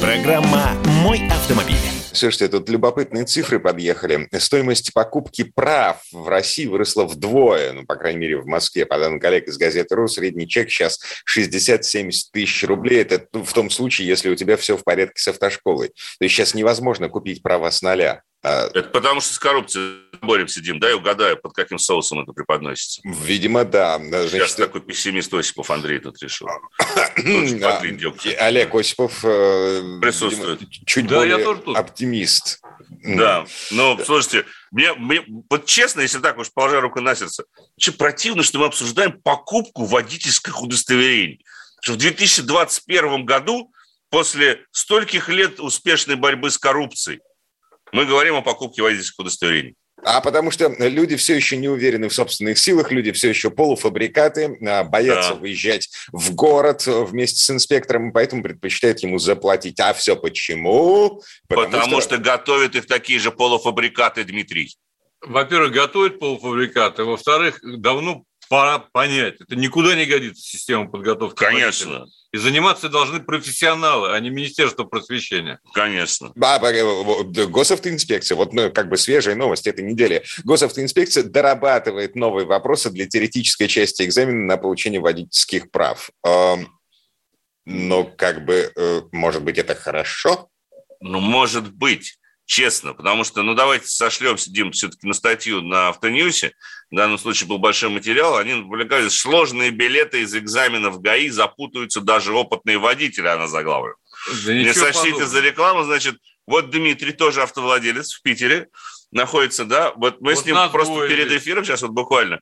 [0.00, 1.99] Программа «Мой автомобиль».
[2.12, 4.28] Слушайте, тут любопытные цифры подъехали.
[4.38, 8.84] Стоимость покупки прав в России выросла вдвое, ну, по крайней мере, в Москве.
[8.86, 10.98] По данным коллег из газеты «Ру», средний чек сейчас
[11.32, 13.02] 60-70 тысяч рублей.
[13.02, 15.88] Это в том случае, если у тебя все в порядке с автошколой.
[15.88, 18.22] То есть сейчас невозможно купить права с нуля.
[18.42, 22.32] А, это потому что с коррупцией борем сидим, да, и угадаю, под каким соусом это
[22.32, 23.00] преподносится.
[23.04, 23.98] Видимо, да.
[23.98, 24.30] Значит...
[24.30, 26.48] Сейчас такой пессимист Осипов Андрей тут решил.
[28.38, 30.60] Олег Осипов э, присутствует.
[30.86, 31.36] Чуть более
[31.76, 32.60] оптимист.
[33.02, 37.44] Да, но слушайте, мне, мне, вот честно, если так уж положа руку на сердце,
[37.76, 41.44] очень противно, что мы обсуждаем покупку водительских удостоверений.
[41.82, 43.72] Что в 2021 году,
[44.10, 47.20] после стольких лет успешной борьбы с коррупцией,
[47.92, 49.74] Мы говорим о покупке водительских удостоверений.
[50.04, 54.58] А потому что люди все еще не уверены в собственных силах, люди все еще полуфабрикаты,
[54.66, 55.36] а, боятся да.
[55.36, 59.78] выезжать в город вместе с инспектором, поэтому предпочитают ему заплатить.
[59.80, 61.22] А все почему?
[61.48, 62.16] Потому, потому что...
[62.16, 64.76] что готовят их такие же полуфабрикаты, Дмитрий.
[65.20, 71.38] Во-первых, готовят полуфабрикаты, во-вторых, давно пора понять, это никуда не годится система подготовки.
[71.38, 72.06] Конечно.
[72.32, 75.60] И заниматься должны профессионалы, а не Министерство просвещения.
[75.72, 76.32] Конечно.
[76.34, 80.24] Да, госавтоинспекция, вот ну, как бы свежая новость этой недели.
[80.42, 86.10] Госавтоинспекция дорабатывает новые вопросы для теоретической части экзамена на получение водительских прав.
[87.66, 90.48] Но как бы, э, может быть, это хорошо?
[91.00, 92.18] Ну, может быть
[92.50, 96.52] честно, потому что, ну, давайте сошлемся, Дим, все-таки на статью на Автоньюсе,
[96.90, 102.32] в данном случае был большой материал, они наблюдали сложные билеты из экзаменов ГАИ, запутаются даже
[102.32, 103.94] опытные водители, она заглавлена.
[104.44, 105.30] Да Не сочтите подобного.
[105.30, 106.16] за рекламу, значит,
[106.48, 108.66] вот Дмитрий тоже автовладелец в Питере,
[109.12, 112.40] находится, да, вот мы вот с ним просто перед эфиром сейчас вот буквально,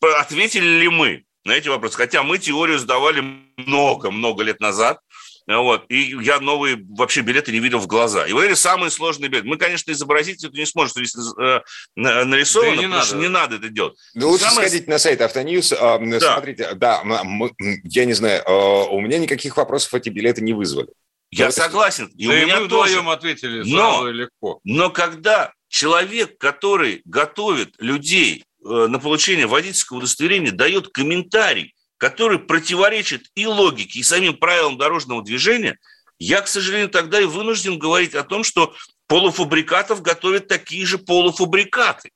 [0.00, 3.22] ответили ли мы на эти вопросы, хотя мы теорию сдавали
[3.58, 5.00] много-много лет назад,
[5.46, 5.84] вот.
[5.88, 8.26] И я новые вообще билеты не видел в глаза.
[8.26, 9.46] И говорили, самые сложные билеты.
[9.46, 11.60] Мы, конечно, изобразить это не сможем, что если э,
[11.96, 13.16] нарисовано, да не надо.
[13.16, 13.94] не надо это делать.
[14.14, 14.68] Да лучше Самое...
[14.68, 15.72] сходить на сайт Автоньюз.
[15.72, 16.34] Э, да.
[16.34, 17.52] Смотрите, да, мы,
[17.84, 18.52] я не знаю, э,
[18.90, 20.88] у меня никаких вопросов эти билеты не вызвали.
[21.30, 21.60] Я Давайте.
[21.60, 22.06] согласен.
[22.16, 22.90] И да у меня и мы тоже.
[22.92, 24.60] вдвоем ответили но, и легко.
[24.64, 33.26] Но когда человек, который готовит людей э, на получение водительского удостоверения, дает комментарий, который противоречит
[33.34, 35.78] и логике, и самим правилам дорожного движения,
[36.18, 38.74] я, к сожалению, тогда и вынужден говорить о том, что
[39.06, 42.10] полуфабрикатов готовят такие же полуфабрикаты.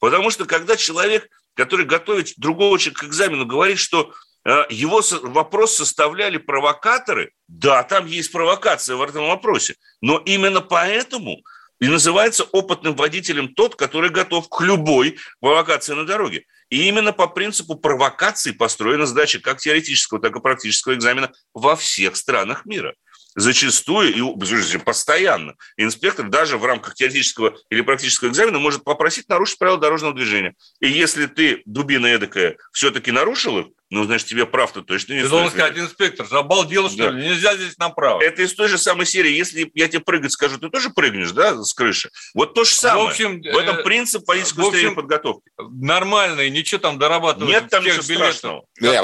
[0.00, 4.14] Потому что когда человек, который готовит другого человека к экзамену, говорит, что
[4.46, 11.42] э, его вопрос составляли провокаторы, да, там есть провокация в этом вопросе, но именно поэтому
[11.80, 16.44] и называется опытным водителем тот, который готов к любой провокации на дороге.
[16.70, 22.16] И именно по принципу провокации построена сдача как теоретического, так и практического экзамена во всех
[22.16, 22.94] странах мира.
[23.34, 29.78] Зачастую и постоянно инспектор даже в рамках теоретического или практического экзамена может попросить нарушить правила
[29.78, 30.54] дорожного движения.
[30.80, 35.30] И если ты, дубина эдакая, все-таки нарушил их, ну, значит, тебе прав-то точно не Ты
[35.30, 37.10] должен сказать, инспектор, обалдел, что да.
[37.10, 37.26] ли?
[37.26, 38.22] Нельзя здесь направо.
[38.22, 39.32] Это из той же самой серии.
[39.32, 42.10] Если я тебе прыгать скажу, ты тоже прыгнешь, да, с крыши?
[42.34, 43.06] Вот то же самое.
[43.06, 45.50] В, общем, в этом э, принцип политической в общем, подготовки.
[45.56, 47.48] Нормально, ничего там дорабатывать.
[47.48, 48.64] Нет там ничего страшного.
[48.78, 49.02] Нет,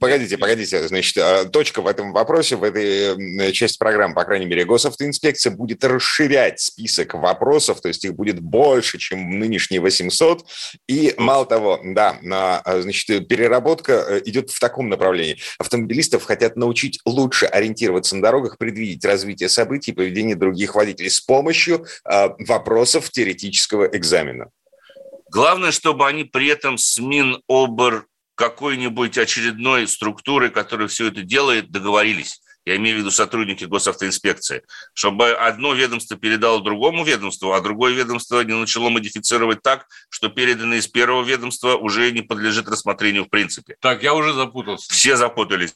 [0.00, 0.88] погодите, погодите.
[0.88, 5.84] Значит, э, точка в этом вопросе, в этой части программы, по крайней мере, госавтоинспекция будет
[5.84, 10.46] расширять список вопросов, то есть их будет больше, чем нынешние 800.
[10.88, 12.18] И мало того, да,
[12.64, 15.38] значит, переработка идет в таком направлении.
[15.58, 21.20] Автомобилистов хотят научить лучше ориентироваться на дорогах, предвидеть развитие событий и поведение других водителей с
[21.20, 24.50] помощью э, вопросов теоретического экзамена.
[25.30, 32.40] Главное, чтобы они при этом с Минобр какой-нибудь очередной структуры, которая все это делает, договорились
[32.66, 38.40] я имею в виду сотрудники госавтоинспекции, чтобы одно ведомство передало другому ведомству, а другое ведомство
[38.40, 43.76] не начало модифицировать так, что переданное из первого ведомства уже не подлежит рассмотрению в принципе.
[43.80, 44.92] Так, я уже запутался.
[44.92, 45.74] Все запутались.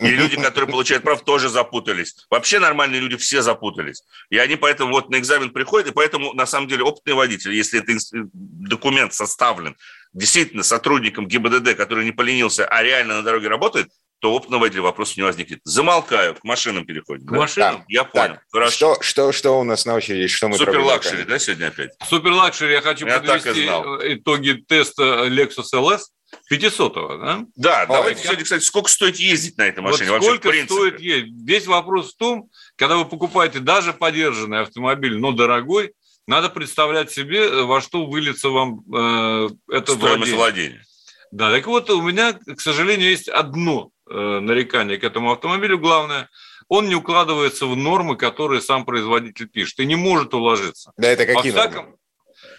[0.00, 2.16] И люди, которые получают прав, тоже запутались.
[2.28, 4.02] Вообще нормальные люди все запутались.
[4.28, 7.80] И они поэтому вот на экзамен приходят, и поэтому на самом деле опытный водитель, если
[7.80, 9.76] этот документ составлен
[10.12, 13.88] действительно сотрудником ГИБДД, который не поленился, а реально на дороге работает,
[14.24, 15.60] то опытного водителя вопросов не возникнет.
[15.64, 17.26] Замолкаю, к машинам переходим.
[17.26, 17.36] К да?
[17.36, 17.76] машинам?
[17.76, 17.84] Да.
[17.88, 18.28] Я понял.
[18.28, 18.94] Так, Хорошо.
[18.94, 20.28] Что, что, что у нас на очереди?
[20.28, 21.90] Что мы Супер luxury, да, сегодня опять?
[22.08, 22.72] Супер luxury.
[22.72, 23.66] Я хочу я подвести
[24.14, 26.04] итоги теста Lexus LS
[26.48, 27.44] 500 да?
[27.54, 28.24] Да, Ой, давайте я...
[28.28, 31.46] сегодня, кстати, сколько стоит ездить на этой машине вот сколько вообще, стоит ездить?
[31.46, 35.92] Весь вопрос в том, когда вы покупаете даже подержанный автомобиль, но дорогой,
[36.26, 40.36] надо представлять себе, во что выльется вам э, это Стоимость владение.
[40.36, 40.84] владения.
[41.30, 46.28] Да, так вот, у меня, к сожалению, есть одно Э, нарекание к этому автомобилю, главное,
[46.68, 50.92] он не укладывается в нормы, которые сам производитель пишет, и не может уложиться.
[50.98, 51.96] Да, это какие во всяком,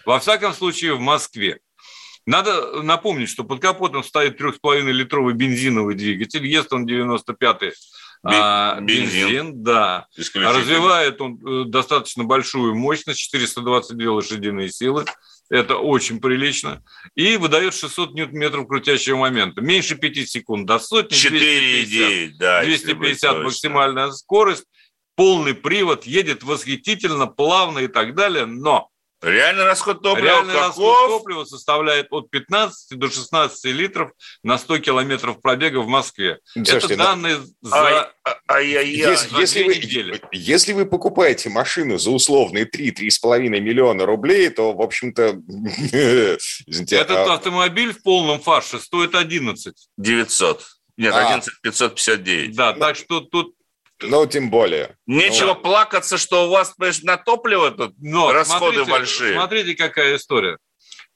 [0.04, 1.60] во всяком случае, в Москве.
[2.26, 7.72] Надо напомнить, что под капотом стоит 3,5-литровый бензиновый двигатель, ест он 95-й а,
[8.22, 10.06] бензин, бензин да.
[10.34, 15.04] Развивает он э, достаточно большую мощность, 422 лошадиные силы.
[15.48, 16.82] Это очень прилично.
[17.14, 19.60] И выдает 600 ньютон-метров крутящего момента.
[19.60, 21.16] Меньше 5 секунд до сотни.
[21.16, 22.62] 4,9, да.
[22.62, 24.64] 250 максимальная скорость.
[25.14, 28.44] Полный привод, едет восхитительно, плавно и так далее.
[28.44, 28.90] Но
[29.22, 30.68] Реальный расход топлива Реальный каков?
[30.68, 36.38] расход топлива составляет от 15 до 16 литров на 100 километров пробега в Москве.
[36.44, 40.20] Слушайте, Это ну, данные ну, за, а, а, а, я, я, если, если, вы, недели.
[40.32, 45.40] если вы покупаете машину за условные 3-3,5 миллиона рублей, то, в общем-то...
[46.66, 47.34] Этот а...
[47.34, 49.74] автомобиль в полном фарше стоит 11.
[49.96, 50.66] 900.
[50.98, 51.26] Нет, а.
[51.26, 52.54] 11 559.
[52.54, 53.54] Да, так что тут
[54.02, 54.96] ну, тем более.
[55.06, 59.34] Нечего ну, плакаться, что у вас, понимаешь, на топливо тут Но расходы смотрите, большие.
[59.34, 60.58] Смотрите, какая история.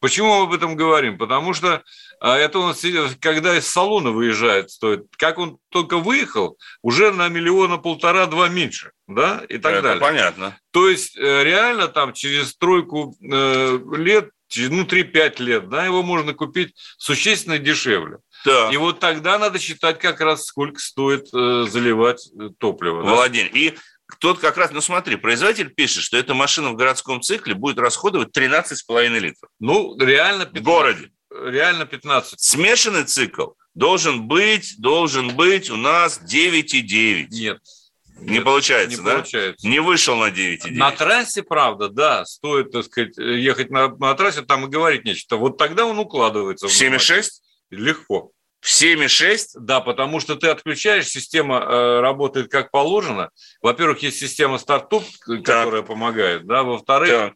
[0.00, 1.18] Почему мы об этом говорим?
[1.18, 1.82] Потому что
[2.20, 2.74] а, это он,
[3.20, 5.04] когда из салона выезжает, стоит.
[5.18, 10.00] Как он только выехал, уже на миллиона полтора-два меньше, да, и так это далее.
[10.00, 10.58] понятно.
[10.70, 16.32] То есть э, реально там через тройку э, лет, ну, 3-5 лет, да, его можно
[16.32, 18.18] купить существенно дешевле.
[18.44, 18.70] Да.
[18.72, 23.02] И вот тогда надо считать как раз, сколько стоит э, заливать э, топливо.
[23.02, 23.58] Владимир, да?
[23.58, 23.74] и
[24.18, 28.36] тут как раз, ну смотри, производитель пишет, что эта машина в городском цикле будет расходовать
[28.36, 29.50] 13,5 литров.
[29.58, 30.60] Ну, реально 15.
[30.60, 31.10] В городе.
[31.30, 32.40] Реально 15.
[32.40, 37.26] Смешанный цикл должен быть, должен быть у нас 9,9.
[37.30, 37.58] Нет.
[38.20, 39.14] Не Нет, получается, не да?
[39.14, 39.66] Получается.
[39.66, 40.72] Не вышел на 9,9.
[40.72, 45.36] На трассе, правда, да, стоит, так сказать, ехать на, на трассе, там и говорить нечто.
[45.36, 46.68] Вот тогда он укладывается.
[46.68, 47.24] В 7,6?
[47.70, 48.32] Легко.
[48.60, 49.58] В 7,6?
[49.60, 53.30] Да, потому что ты отключаешь, система э, работает как положено.
[53.62, 55.04] Во-первых, есть система стартуп,
[55.44, 57.32] которая помогает, да, во-вторых,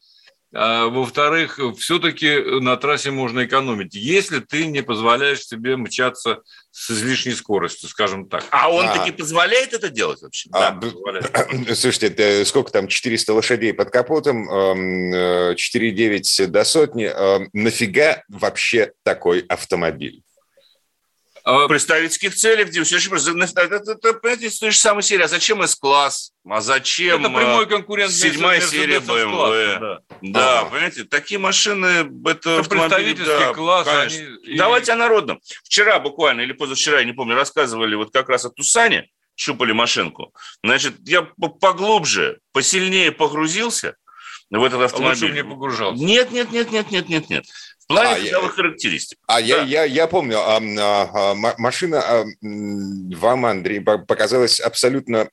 [0.53, 6.43] э, во-вторых, все-таки на трассе можно экономить, если ты не позволяешь себе мчаться
[6.75, 8.45] с излишней скоростью, скажем так.
[8.51, 10.51] А он а, таки позволяет это делать вообще?
[10.53, 10.89] А, да,
[11.75, 17.05] Слушайте, это сколько там, 400 лошадей под капотом, 4,9 эм, до сотни.
[17.05, 20.25] Эм, нафига вообще такой автомобиль?
[21.45, 22.99] А, представительских целях, где все
[24.15, 25.25] понимаете, с той же самой серии.
[25.25, 26.33] А зачем С-класс?
[26.49, 29.79] А зачем это прямой конкурент седьмая серия BMW?
[29.79, 33.87] Да, да понимаете, такие машины, это, это представительский да, класс.
[33.87, 34.57] Они...
[34.57, 35.39] Давайте о народном.
[35.65, 40.33] Вчера буквально, или позавчера, я не помню, рассказывали вот как раз о Тусане, щупали машинку.
[40.63, 41.29] Значит, я
[41.61, 43.97] поглубже, посильнее погрузился
[44.51, 45.25] в этот автомобиль.
[45.25, 46.05] А лучше не погружался.
[46.05, 47.45] Нет, нет, нет, нет, нет, нет, нет.
[47.85, 49.19] В плане а, я, характеристик.
[49.27, 49.47] А да.
[49.47, 55.29] я, я, я помню, а, а, а, машина а, вам, Андрей, показалась абсолютно,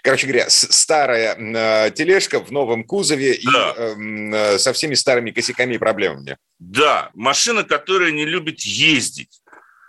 [0.00, 3.74] короче говоря, старая а, тележка в новом кузове да.
[3.76, 6.38] и а, со всеми старыми косяками и проблемами.
[6.60, 9.40] Да, машина, которая не любит ездить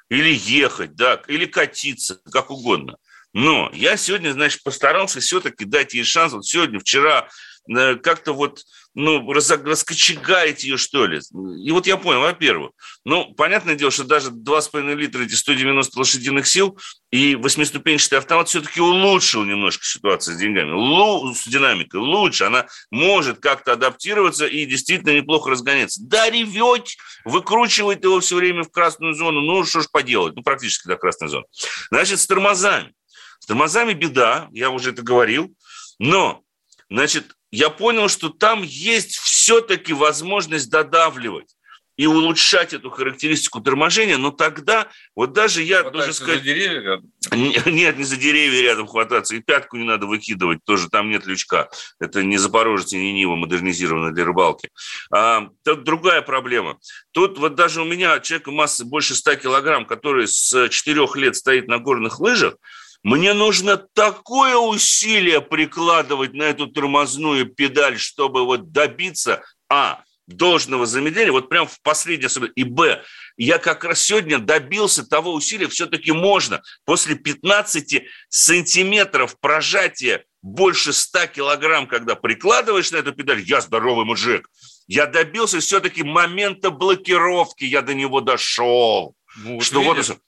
[0.10, 2.98] или ехать, да, или катиться, как угодно.
[3.34, 6.34] Но я сегодня, значит, постарался все-таки дать ей шанс.
[6.34, 11.20] Вот сегодня, вчера Э, как-то вот, ну, раскочегарить ее, что ли.
[11.64, 12.72] И вот я понял, во-первых,
[13.06, 16.80] ну, понятное дело, что даже 2,5 литра, эти 190 лошадиных сил,
[17.12, 23.40] и восьмиступенчатый автомат все-таки улучшил немножко ситуацию с деньгами, Лу, с динамикой, лучше, она может
[23.40, 26.02] как-то адаптироваться и действительно неплохо разгоняться.
[26.04, 26.88] Да, ревет,
[27.24, 31.30] выкручивает его все время в красную зону, ну, что ж поделать, ну, практически до красной
[31.30, 31.46] зоны.
[31.92, 32.94] Значит, с тормозами.
[33.40, 35.54] С тормозами беда, я уже это говорил,
[36.00, 36.42] но,
[36.90, 41.58] значит, я понял, что там есть все-таки возможность додавливать
[41.98, 46.40] и улучшать эту характеристику торможения, но тогда, вот даже я, должен сказать...
[46.40, 47.12] за деревья рядом?
[47.32, 51.70] Нет, не за деревья рядом хвататься, и пятку не надо выкидывать, тоже там нет лючка.
[52.00, 54.70] Это не Запорожец и не Нива, модернизированная для рыбалки.
[55.12, 56.78] А, тут другая проблема.
[57.12, 61.68] Тут вот даже у меня человека массы больше 100 килограмм, который с 4 лет стоит
[61.68, 62.56] на горных лыжах,
[63.04, 71.32] мне нужно такое усилие прикладывать на эту тормозную педаль, чтобы вот добиться, а, должного замедления,
[71.32, 73.02] вот прям в последнее, и б,
[73.38, 81.28] я как раз сегодня добился того усилия, все-таки можно после 15 сантиметров прожатия больше 100
[81.28, 84.50] килограмм, когда прикладываешь на эту педаль, я здоровый мужик,
[84.88, 89.16] я добился все-таки момента блокировки, я до него дошел.
[89.38, 90.10] Вот что видишь?
[90.10, 90.20] вот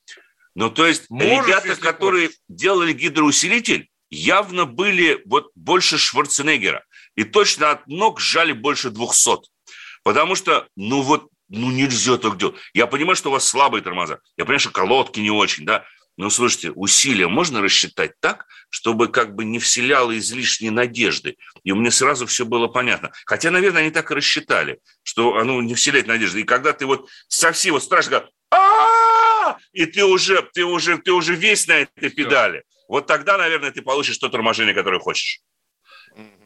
[0.56, 2.40] ну, то есть Можешь, ребята, которые хочешь.
[2.48, 6.84] делали гидроусилитель, явно были вот больше Шварценеггера.
[7.16, 9.50] И точно от ног сжали больше 200.
[10.04, 12.56] Потому что, ну вот, ну нельзя так делать.
[12.74, 14.20] Я понимаю, что у вас слабые тормоза.
[14.38, 15.86] Я понимаю, что колодки не очень, да.
[16.18, 21.38] Но слушайте, усилия можно рассчитать так, чтобы как бы не вселяло излишние надежды.
[21.64, 23.12] И меня сразу все было понятно.
[23.26, 26.42] Хотя, наверное, они так и рассчитали, что оно не вселяет надежды.
[26.42, 28.28] И когда ты вот совсем вот страшно,
[29.74, 32.64] и ты уже, ты уже, ты уже весь на этой педали.
[32.88, 35.42] Вот тогда, наверное, ты получишь то торможение, которое хочешь.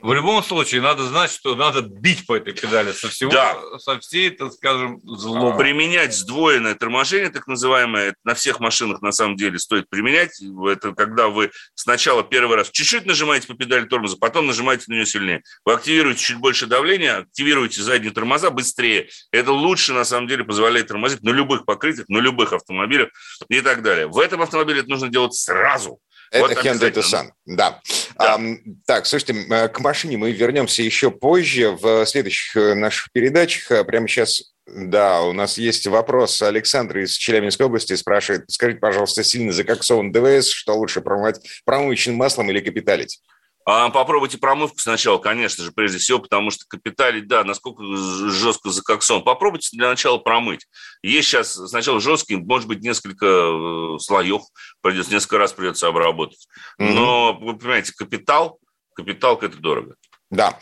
[0.04, 3.58] В любом случае, надо знать, что надо бить по этой педали со всего, да.
[3.80, 5.58] со всей, так скажем, злобы.
[5.58, 10.42] Применять сдвоенное торможение, так называемое, на всех машинах на самом деле стоит применять.
[10.70, 15.06] Это когда вы сначала первый раз чуть-чуть нажимаете по педали тормоза, потом нажимаете на нее
[15.06, 15.42] сильнее.
[15.64, 19.08] Вы активируете чуть больше давления, активируете задние тормоза быстрее.
[19.32, 23.08] Это лучше, на самом деле, позволяет тормозить на любых покрытиях, на любых автомобилях
[23.48, 24.08] и так далее.
[24.08, 26.02] В этом автомобиле это нужно делать сразу.
[26.34, 27.80] Это вот Hyundai Tucson, да.
[28.18, 28.36] да.
[28.36, 28.40] А,
[28.88, 29.36] так, слушайте,
[29.70, 33.86] к машине мы вернемся еще позже в следующих э, наших передачах.
[33.86, 36.42] Прямо сейчас, да, у нас есть вопрос.
[36.42, 42.50] Александр из Челябинской области спрашивает, скажите, пожалуйста, сильно закоксован ДВС, что лучше промывать промывочным маслом
[42.50, 43.22] или капиталить?
[43.66, 49.24] А попробуйте промывку сначала, конечно же, прежде всего, потому что капиталить, да, насколько жестко закоксон.
[49.24, 50.68] Попробуйте для начала промыть.
[51.02, 54.42] Есть сейчас сначала жесткий, может быть, несколько э, слоев
[54.82, 56.48] придется, несколько раз придется обработать.
[56.78, 58.60] Но, вы понимаете, капитал,
[58.96, 59.96] капитал это дорого.
[60.30, 60.58] Да.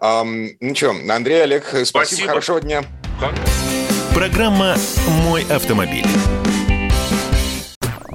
[0.00, 2.28] Um, ну что, Андрей, Олег, спасибо, спасибо.
[2.28, 2.84] хорошего дня.
[4.14, 4.76] Программа
[5.24, 6.06] «Мой автомобиль».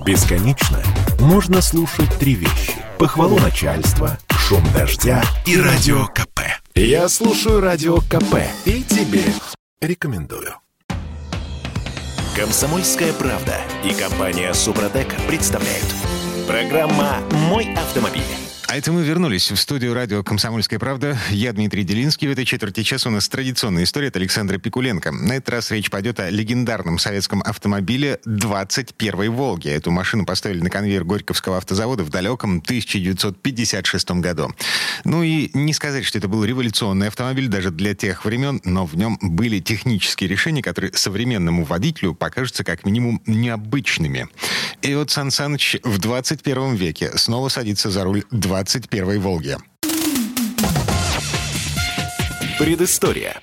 [0.04, 0.82] Бесконечно
[1.20, 2.74] можно слушать три вещи.
[2.98, 4.18] Похвалу начальства–
[4.52, 6.41] шум дождя и радио КП.
[6.76, 8.36] Я слушаю радио КП
[8.66, 9.24] и тебе
[9.80, 10.56] рекомендую.
[12.36, 15.86] Комсомольская правда и компания Супротек представляют.
[16.49, 18.51] Программа «Мой автомобиль».
[18.72, 21.20] А это мы вернулись в студию радио «Комсомольская правда».
[21.30, 22.30] Я Дмитрий Делинский.
[22.30, 25.12] В этой четверти часа у нас традиционная история от Александра Пикуленко.
[25.12, 29.72] На этот раз речь пойдет о легендарном советском автомобиле 21-й «Волге».
[29.72, 34.56] Эту машину поставили на конвейер Горьковского автозавода в далеком 1956 году.
[35.04, 38.96] Ну и не сказать, что это был революционный автомобиль даже для тех времен, но в
[38.96, 44.30] нем были технические решения, которые современному водителю покажутся как минимум необычными.
[44.82, 49.57] И вот Сан Саныч в 21 веке снова садится за руль 20 21-й «Волге».
[52.59, 53.41] Предыстория.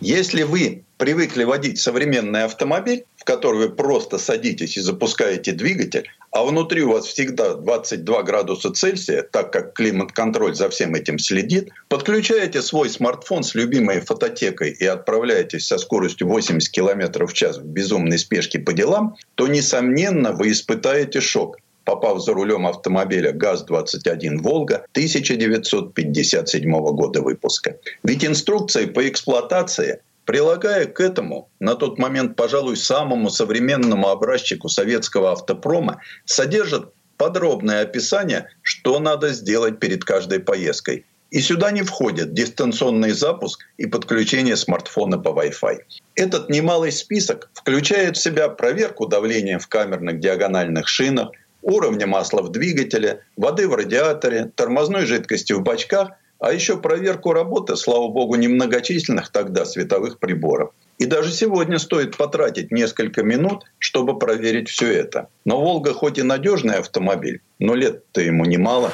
[0.00, 6.44] Если вы привыкли водить современный автомобиль, в который вы просто садитесь и запускаете двигатель, а
[6.44, 12.62] внутри у вас всегда 22 градуса Цельсия, так как климат-контроль за всем этим следит, подключаете
[12.62, 18.18] свой смартфон с любимой фототекой и отправляетесь со скоростью 80 км в час в безумной
[18.18, 21.56] спешке по делам, то, несомненно, вы испытаете шок
[21.86, 27.76] попав за рулем автомобиля ГАЗ-21 «Волга» 1957 года выпуска.
[28.02, 35.32] Ведь инструкции по эксплуатации прилагая к этому, на тот момент, пожалуй, самому современному образчику советского
[35.32, 41.06] автопрома, содержат подробное описание, что надо сделать перед каждой поездкой.
[41.30, 45.78] И сюда не входит дистанционный запуск и подключение смартфона по Wi-Fi.
[46.14, 51.30] Этот немалый список включает в себя проверку давления в камерных диагональных шинах,
[51.66, 57.76] уровня масла в двигателе, воды в радиаторе, тормозной жидкости в бачках, а еще проверку работы,
[57.76, 60.70] слава богу, немногочисленных тогда световых приборов.
[60.98, 65.28] И даже сегодня стоит потратить несколько минут, чтобы проверить все это.
[65.44, 68.92] Но «Волга» хоть и надежный автомобиль, но лет-то ему немало.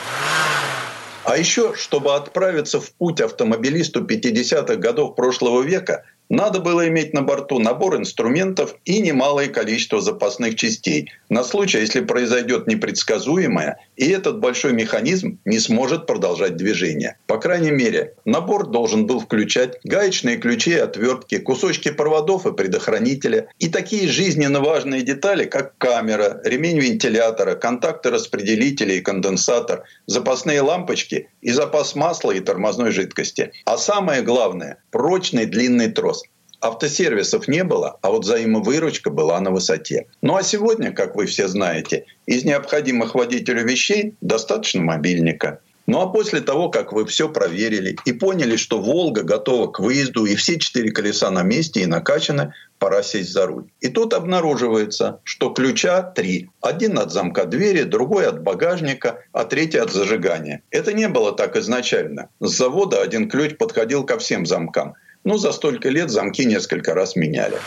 [1.24, 7.20] А еще, чтобы отправиться в путь автомобилисту 50-х годов прошлого века, надо было иметь на
[7.20, 14.40] борту набор инструментов и немалое количество запасных частей на случай, если произойдет непредсказуемое, и этот
[14.40, 17.18] большой механизм не сможет продолжать движение.
[17.26, 23.68] По крайней мере, набор должен был включать гаечные ключи отвертки, кусочки проводов и предохранителя и
[23.68, 31.50] такие жизненно важные детали, как камера, ремень вентилятора, контакты распределителя и конденсатор, запасные лампочки и
[31.50, 33.52] запас масла и тормозной жидкости.
[33.66, 36.21] А самое главное– прочный длинный трос.
[36.62, 40.06] Автосервисов не было, а вот взаимовыручка была на высоте.
[40.22, 45.58] Ну а сегодня, как вы все знаете, из необходимых водителю вещей достаточно мобильника.
[45.88, 50.24] Ну а после того, как вы все проверили и поняли, что «Волга» готова к выезду
[50.24, 53.64] и все четыре колеса на месте и накачаны, пора сесть за руль.
[53.80, 56.48] И тут обнаруживается, что ключа три.
[56.60, 60.62] Один от замка двери, другой от багажника, а третий от зажигания.
[60.70, 62.28] Это не было так изначально.
[62.38, 64.94] С завода один ключ подходил ко всем замкам.
[65.24, 67.58] Но за столько лет замки несколько раз меняли.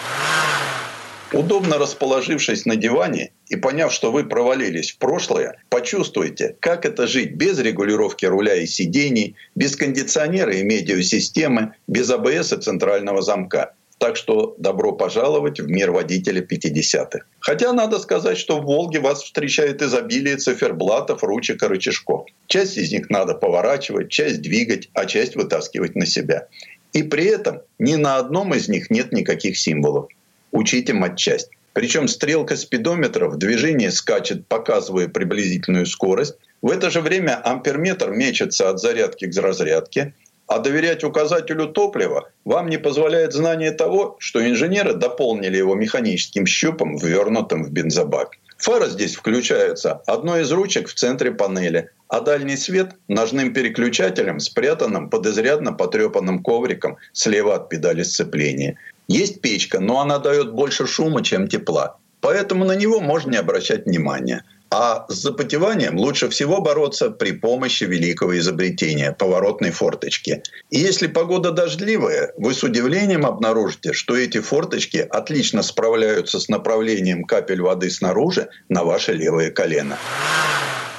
[1.34, 7.34] Удобно расположившись на диване и поняв, что вы провалились в прошлое, почувствуйте, как это жить
[7.34, 13.74] без регулировки руля и сидений, без кондиционера и медиасистемы, без АБС и центрального замка.
[13.97, 17.26] Так что добро пожаловать в мир водителя 50-х.
[17.39, 22.28] Хотя надо сказать, что в «Волге» вас встречает изобилие циферблатов, ручек и рычажков.
[22.47, 26.47] Часть из них надо поворачивать, часть двигать, а часть вытаскивать на себя.
[26.96, 30.08] И при этом ни на одном из них нет никаких символов.
[30.54, 31.50] Учите матчасть.
[31.74, 38.70] Причем стрелка спидометра в движении скачет, показывая приблизительную скорость, В это же время амперметр мечется
[38.70, 40.14] от зарядки к разрядке,
[40.48, 46.98] а доверять указателю топлива вам не позволяет знание того, что инженеры дополнили его механическим щупом,
[46.98, 48.38] ввернутым в бензобак.
[48.58, 55.10] Фара здесь включается одной из ручек в центре панели, а дальний свет– ножным переключателем, спрятанным
[55.10, 58.78] под изрядно потрепанным ковриком слева от педали сцепления.
[59.08, 61.97] Есть печка, но она дает больше шума, чем тепла.
[62.22, 67.84] Поэтому на него можно не обращать внимания– а с запотеванием лучше всего бороться при помощи
[67.84, 70.43] великого изобретения– поворотной форточки.
[70.70, 77.24] И если погода дождливая, вы с удивлением обнаружите, что эти форточки отлично справляются с направлением
[77.24, 79.97] капель воды снаружи на ваше левое колено.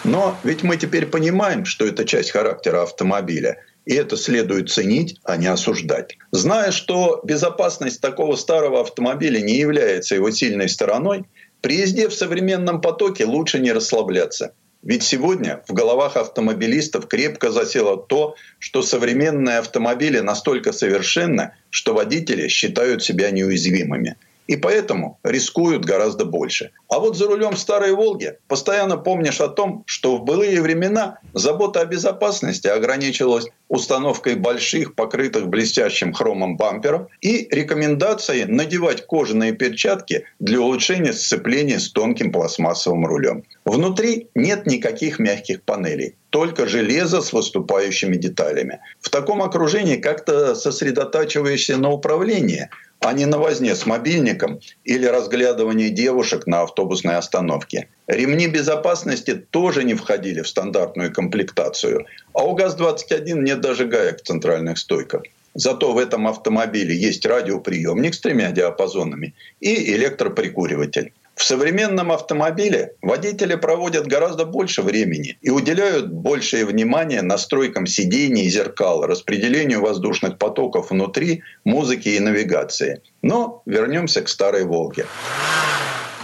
[0.04, 3.58] Но ведь мы теперь понимаем, что это часть характера автомобиля.
[3.86, 6.18] И это следует ценить, а не осуждать.
[6.32, 11.24] Зная, что безопасность такого старого автомобиля не является его сильной стороной,
[11.61, 14.54] при езде в современном потоке лучше не расслабляться.
[14.82, 22.46] Ведь сегодня в головах автомобилистов крепко засело то, что современные автомобили настолько совершенны, что водители
[22.48, 24.16] считают себя неуязвимыми
[24.47, 26.70] и поэтому рискуют гораздо больше.
[26.88, 31.80] А вот за рулем старой «Волги» постоянно помнишь о том, что в былые времена забота
[31.80, 40.61] о безопасности ограничивалась установкой больших, покрытых блестящим хромом бамперов и рекомендацией надевать кожаные перчатки для
[40.61, 43.42] улучшения сцепления с тонким пластмассовым рулем.
[43.64, 48.80] Внутри нет никаких мягких панелей, только железо с выступающими деталями.
[49.01, 52.70] В таком окружении как-то сосредотачиваешься на управлении–
[53.07, 57.88] а не на возне с мобильником или разглядывании девушек на автобусной остановке.
[58.09, 64.26] Ремни безопасности тоже не входили в стандартную комплектацию, а у ГАЗ-21 нет даже гаек в
[64.26, 65.22] центральных стойках.
[65.54, 71.12] Зато в этом автомобиле есть радиоприемник с тремя диапазонами и электроприкуриватель.
[71.37, 78.49] В современном автомобиле водители проводят гораздо больше времени и уделяют большее внимание настройкам сидений и
[78.49, 83.03] зеркал, распределению воздушных потоков внутри, музыки и навигации.
[83.20, 85.05] Но вернемся к старой «Волге».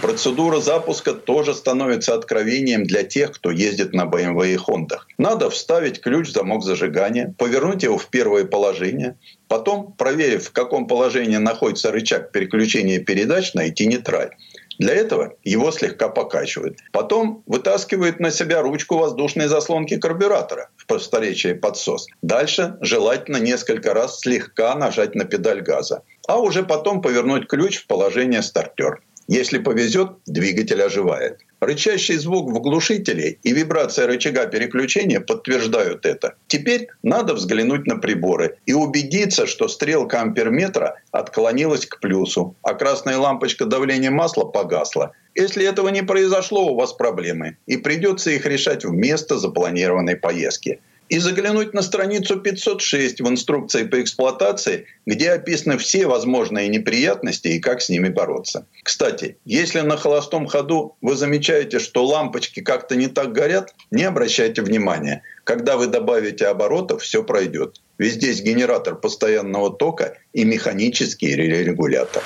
[0.01, 4.97] Процедура запуска тоже становится откровением для тех, кто ездит на BMW и Honda.
[5.17, 9.15] Надо вставить ключ в замок зажигания, повернуть его в первое положение,
[9.47, 14.31] потом, проверив, в каком положении находится рычаг переключения передач, найти нейтраль.
[14.79, 16.79] Для этого его слегка покачивают.
[16.91, 22.07] Потом вытаскивают на себя ручку воздушной заслонки карбюратора, в просторечии подсос.
[22.21, 27.87] Дальше желательно несколько раз слегка нажать на педаль газа, а уже потом повернуть ключ в
[27.87, 29.01] положение стартер.
[29.27, 31.39] Если повезет, двигатель оживает.
[31.61, 36.35] Рычащий звук в глушителе и вибрация рычага переключения подтверждают это.
[36.47, 43.17] Теперь надо взглянуть на приборы и убедиться, что стрелка амперметра отклонилась к плюсу, а красная
[43.17, 45.13] лампочка давления масла погасла.
[45.35, 51.19] Если этого не произошло, у вас проблемы, и придется их решать вместо запланированной поездки и
[51.19, 57.81] заглянуть на страницу 506 в инструкции по эксплуатации, где описаны все возможные неприятности и как
[57.81, 58.65] с ними бороться.
[58.83, 64.61] Кстати, если на холостом ходу вы замечаете, что лампочки как-то не так горят, не обращайте
[64.61, 65.23] внимания.
[65.43, 67.81] Когда вы добавите оборотов, все пройдет.
[67.97, 72.23] Ведь здесь генератор постоянного тока и механический регулятор.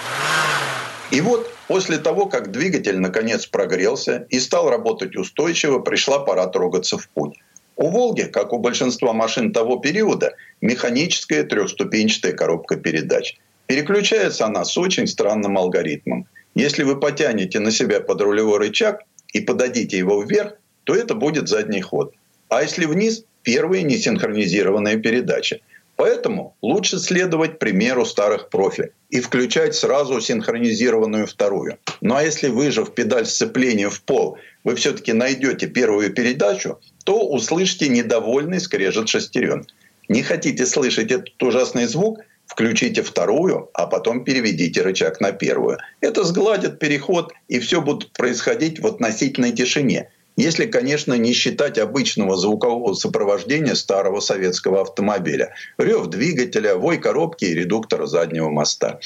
[1.11, 6.97] И вот после того, как двигатель наконец прогрелся и стал работать устойчиво, пришла пора трогаться
[6.97, 7.37] в путь.
[7.77, 13.37] У «Волги», как у большинства машин того периода, механическая трехступенчатая коробка передач.
[13.67, 16.25] Переключается она с очень странным алгоритмом.
[16.55, 20.53] Если вы потянете на себя подрулевой рычаг и подадите его вверх,
[20.85, 22.13] то это будет задний ход.
[22.49, 25.59] А если вниз– первая несинхронизированная передача.
[25.97, 31.79] Поэтому лучше следовать примеру старых профи и включать сразу синхронизированную вторую.
[32.01, 37.89] Ну а если выжав педаль сцепления в пол, вы все-таки найдете первую передачу, то услышите
[37.89, 39.65] недовольный скрежет шестерен.
[40.07, 42.19] Не хотите слышать этот ужасный звук?
[42.45, 45.79] Включите вторую, а потом переведите рычаг на первую.
[45.99, 50.11] Это сгладит переход, и все будет происходить в относительной тишине.
[50.37, 55.55] Если, конечно, не считать обычного звукового сопровождения старого советского автомобиля.
[55.79, 58.99] Рев двигателя, вой коробки и редуктора заднего моста.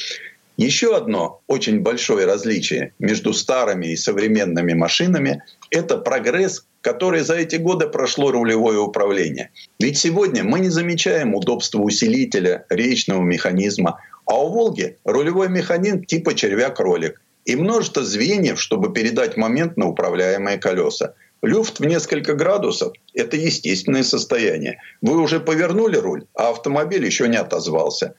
[0.57, 7.55] Еще одно очень большое различие между старыми и современными машинами– это прогресс, который за эти
[7.55, 9.51] годы прошло рулевое управление.
[9.79, 16.35] Ведь сегодня мы не замечаем удобства усилителя, речного механизма, а у «Волги» рулевой механизм типа
[16.35, 21.13] червяк-ролик и множество звеньев, чтобы передать момент на управляемые колеса.
[21.41, 24.79] Люфт в несколько градусов– это естественное состояние.
[25.01, 28.13] Вы уже повернули руль, а автомобиль еще не отозвался.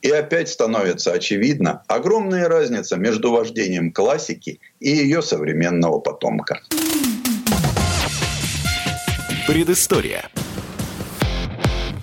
[0.00, 6.60] И опять становится очевидна огромная разница между вождением классики и ее современного потомка.
[9.48, 10.30] Предыстория.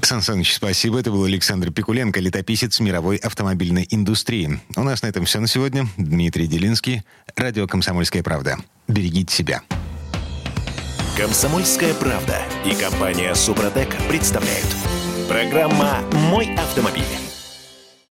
[0.05, 0.99] Сан Саныч, спасибо.
[0.99, 4.59] Это был Александр Пикуленко, летописец мировой автомобильной индустрии.
[4.75, 5.87] У нас на этом все на сегодня.
[5.97, 7.03] Дмитрий Делинский,
[7.35, 8.57] радио «Комсомольская правда».
[8.87, 9.63] Берегите себя.
[11.17, 14.67] «Комсомольская правда» и компания «Супротек» представляют.
[15.27, 17.24] Программа «Мой автомобиль».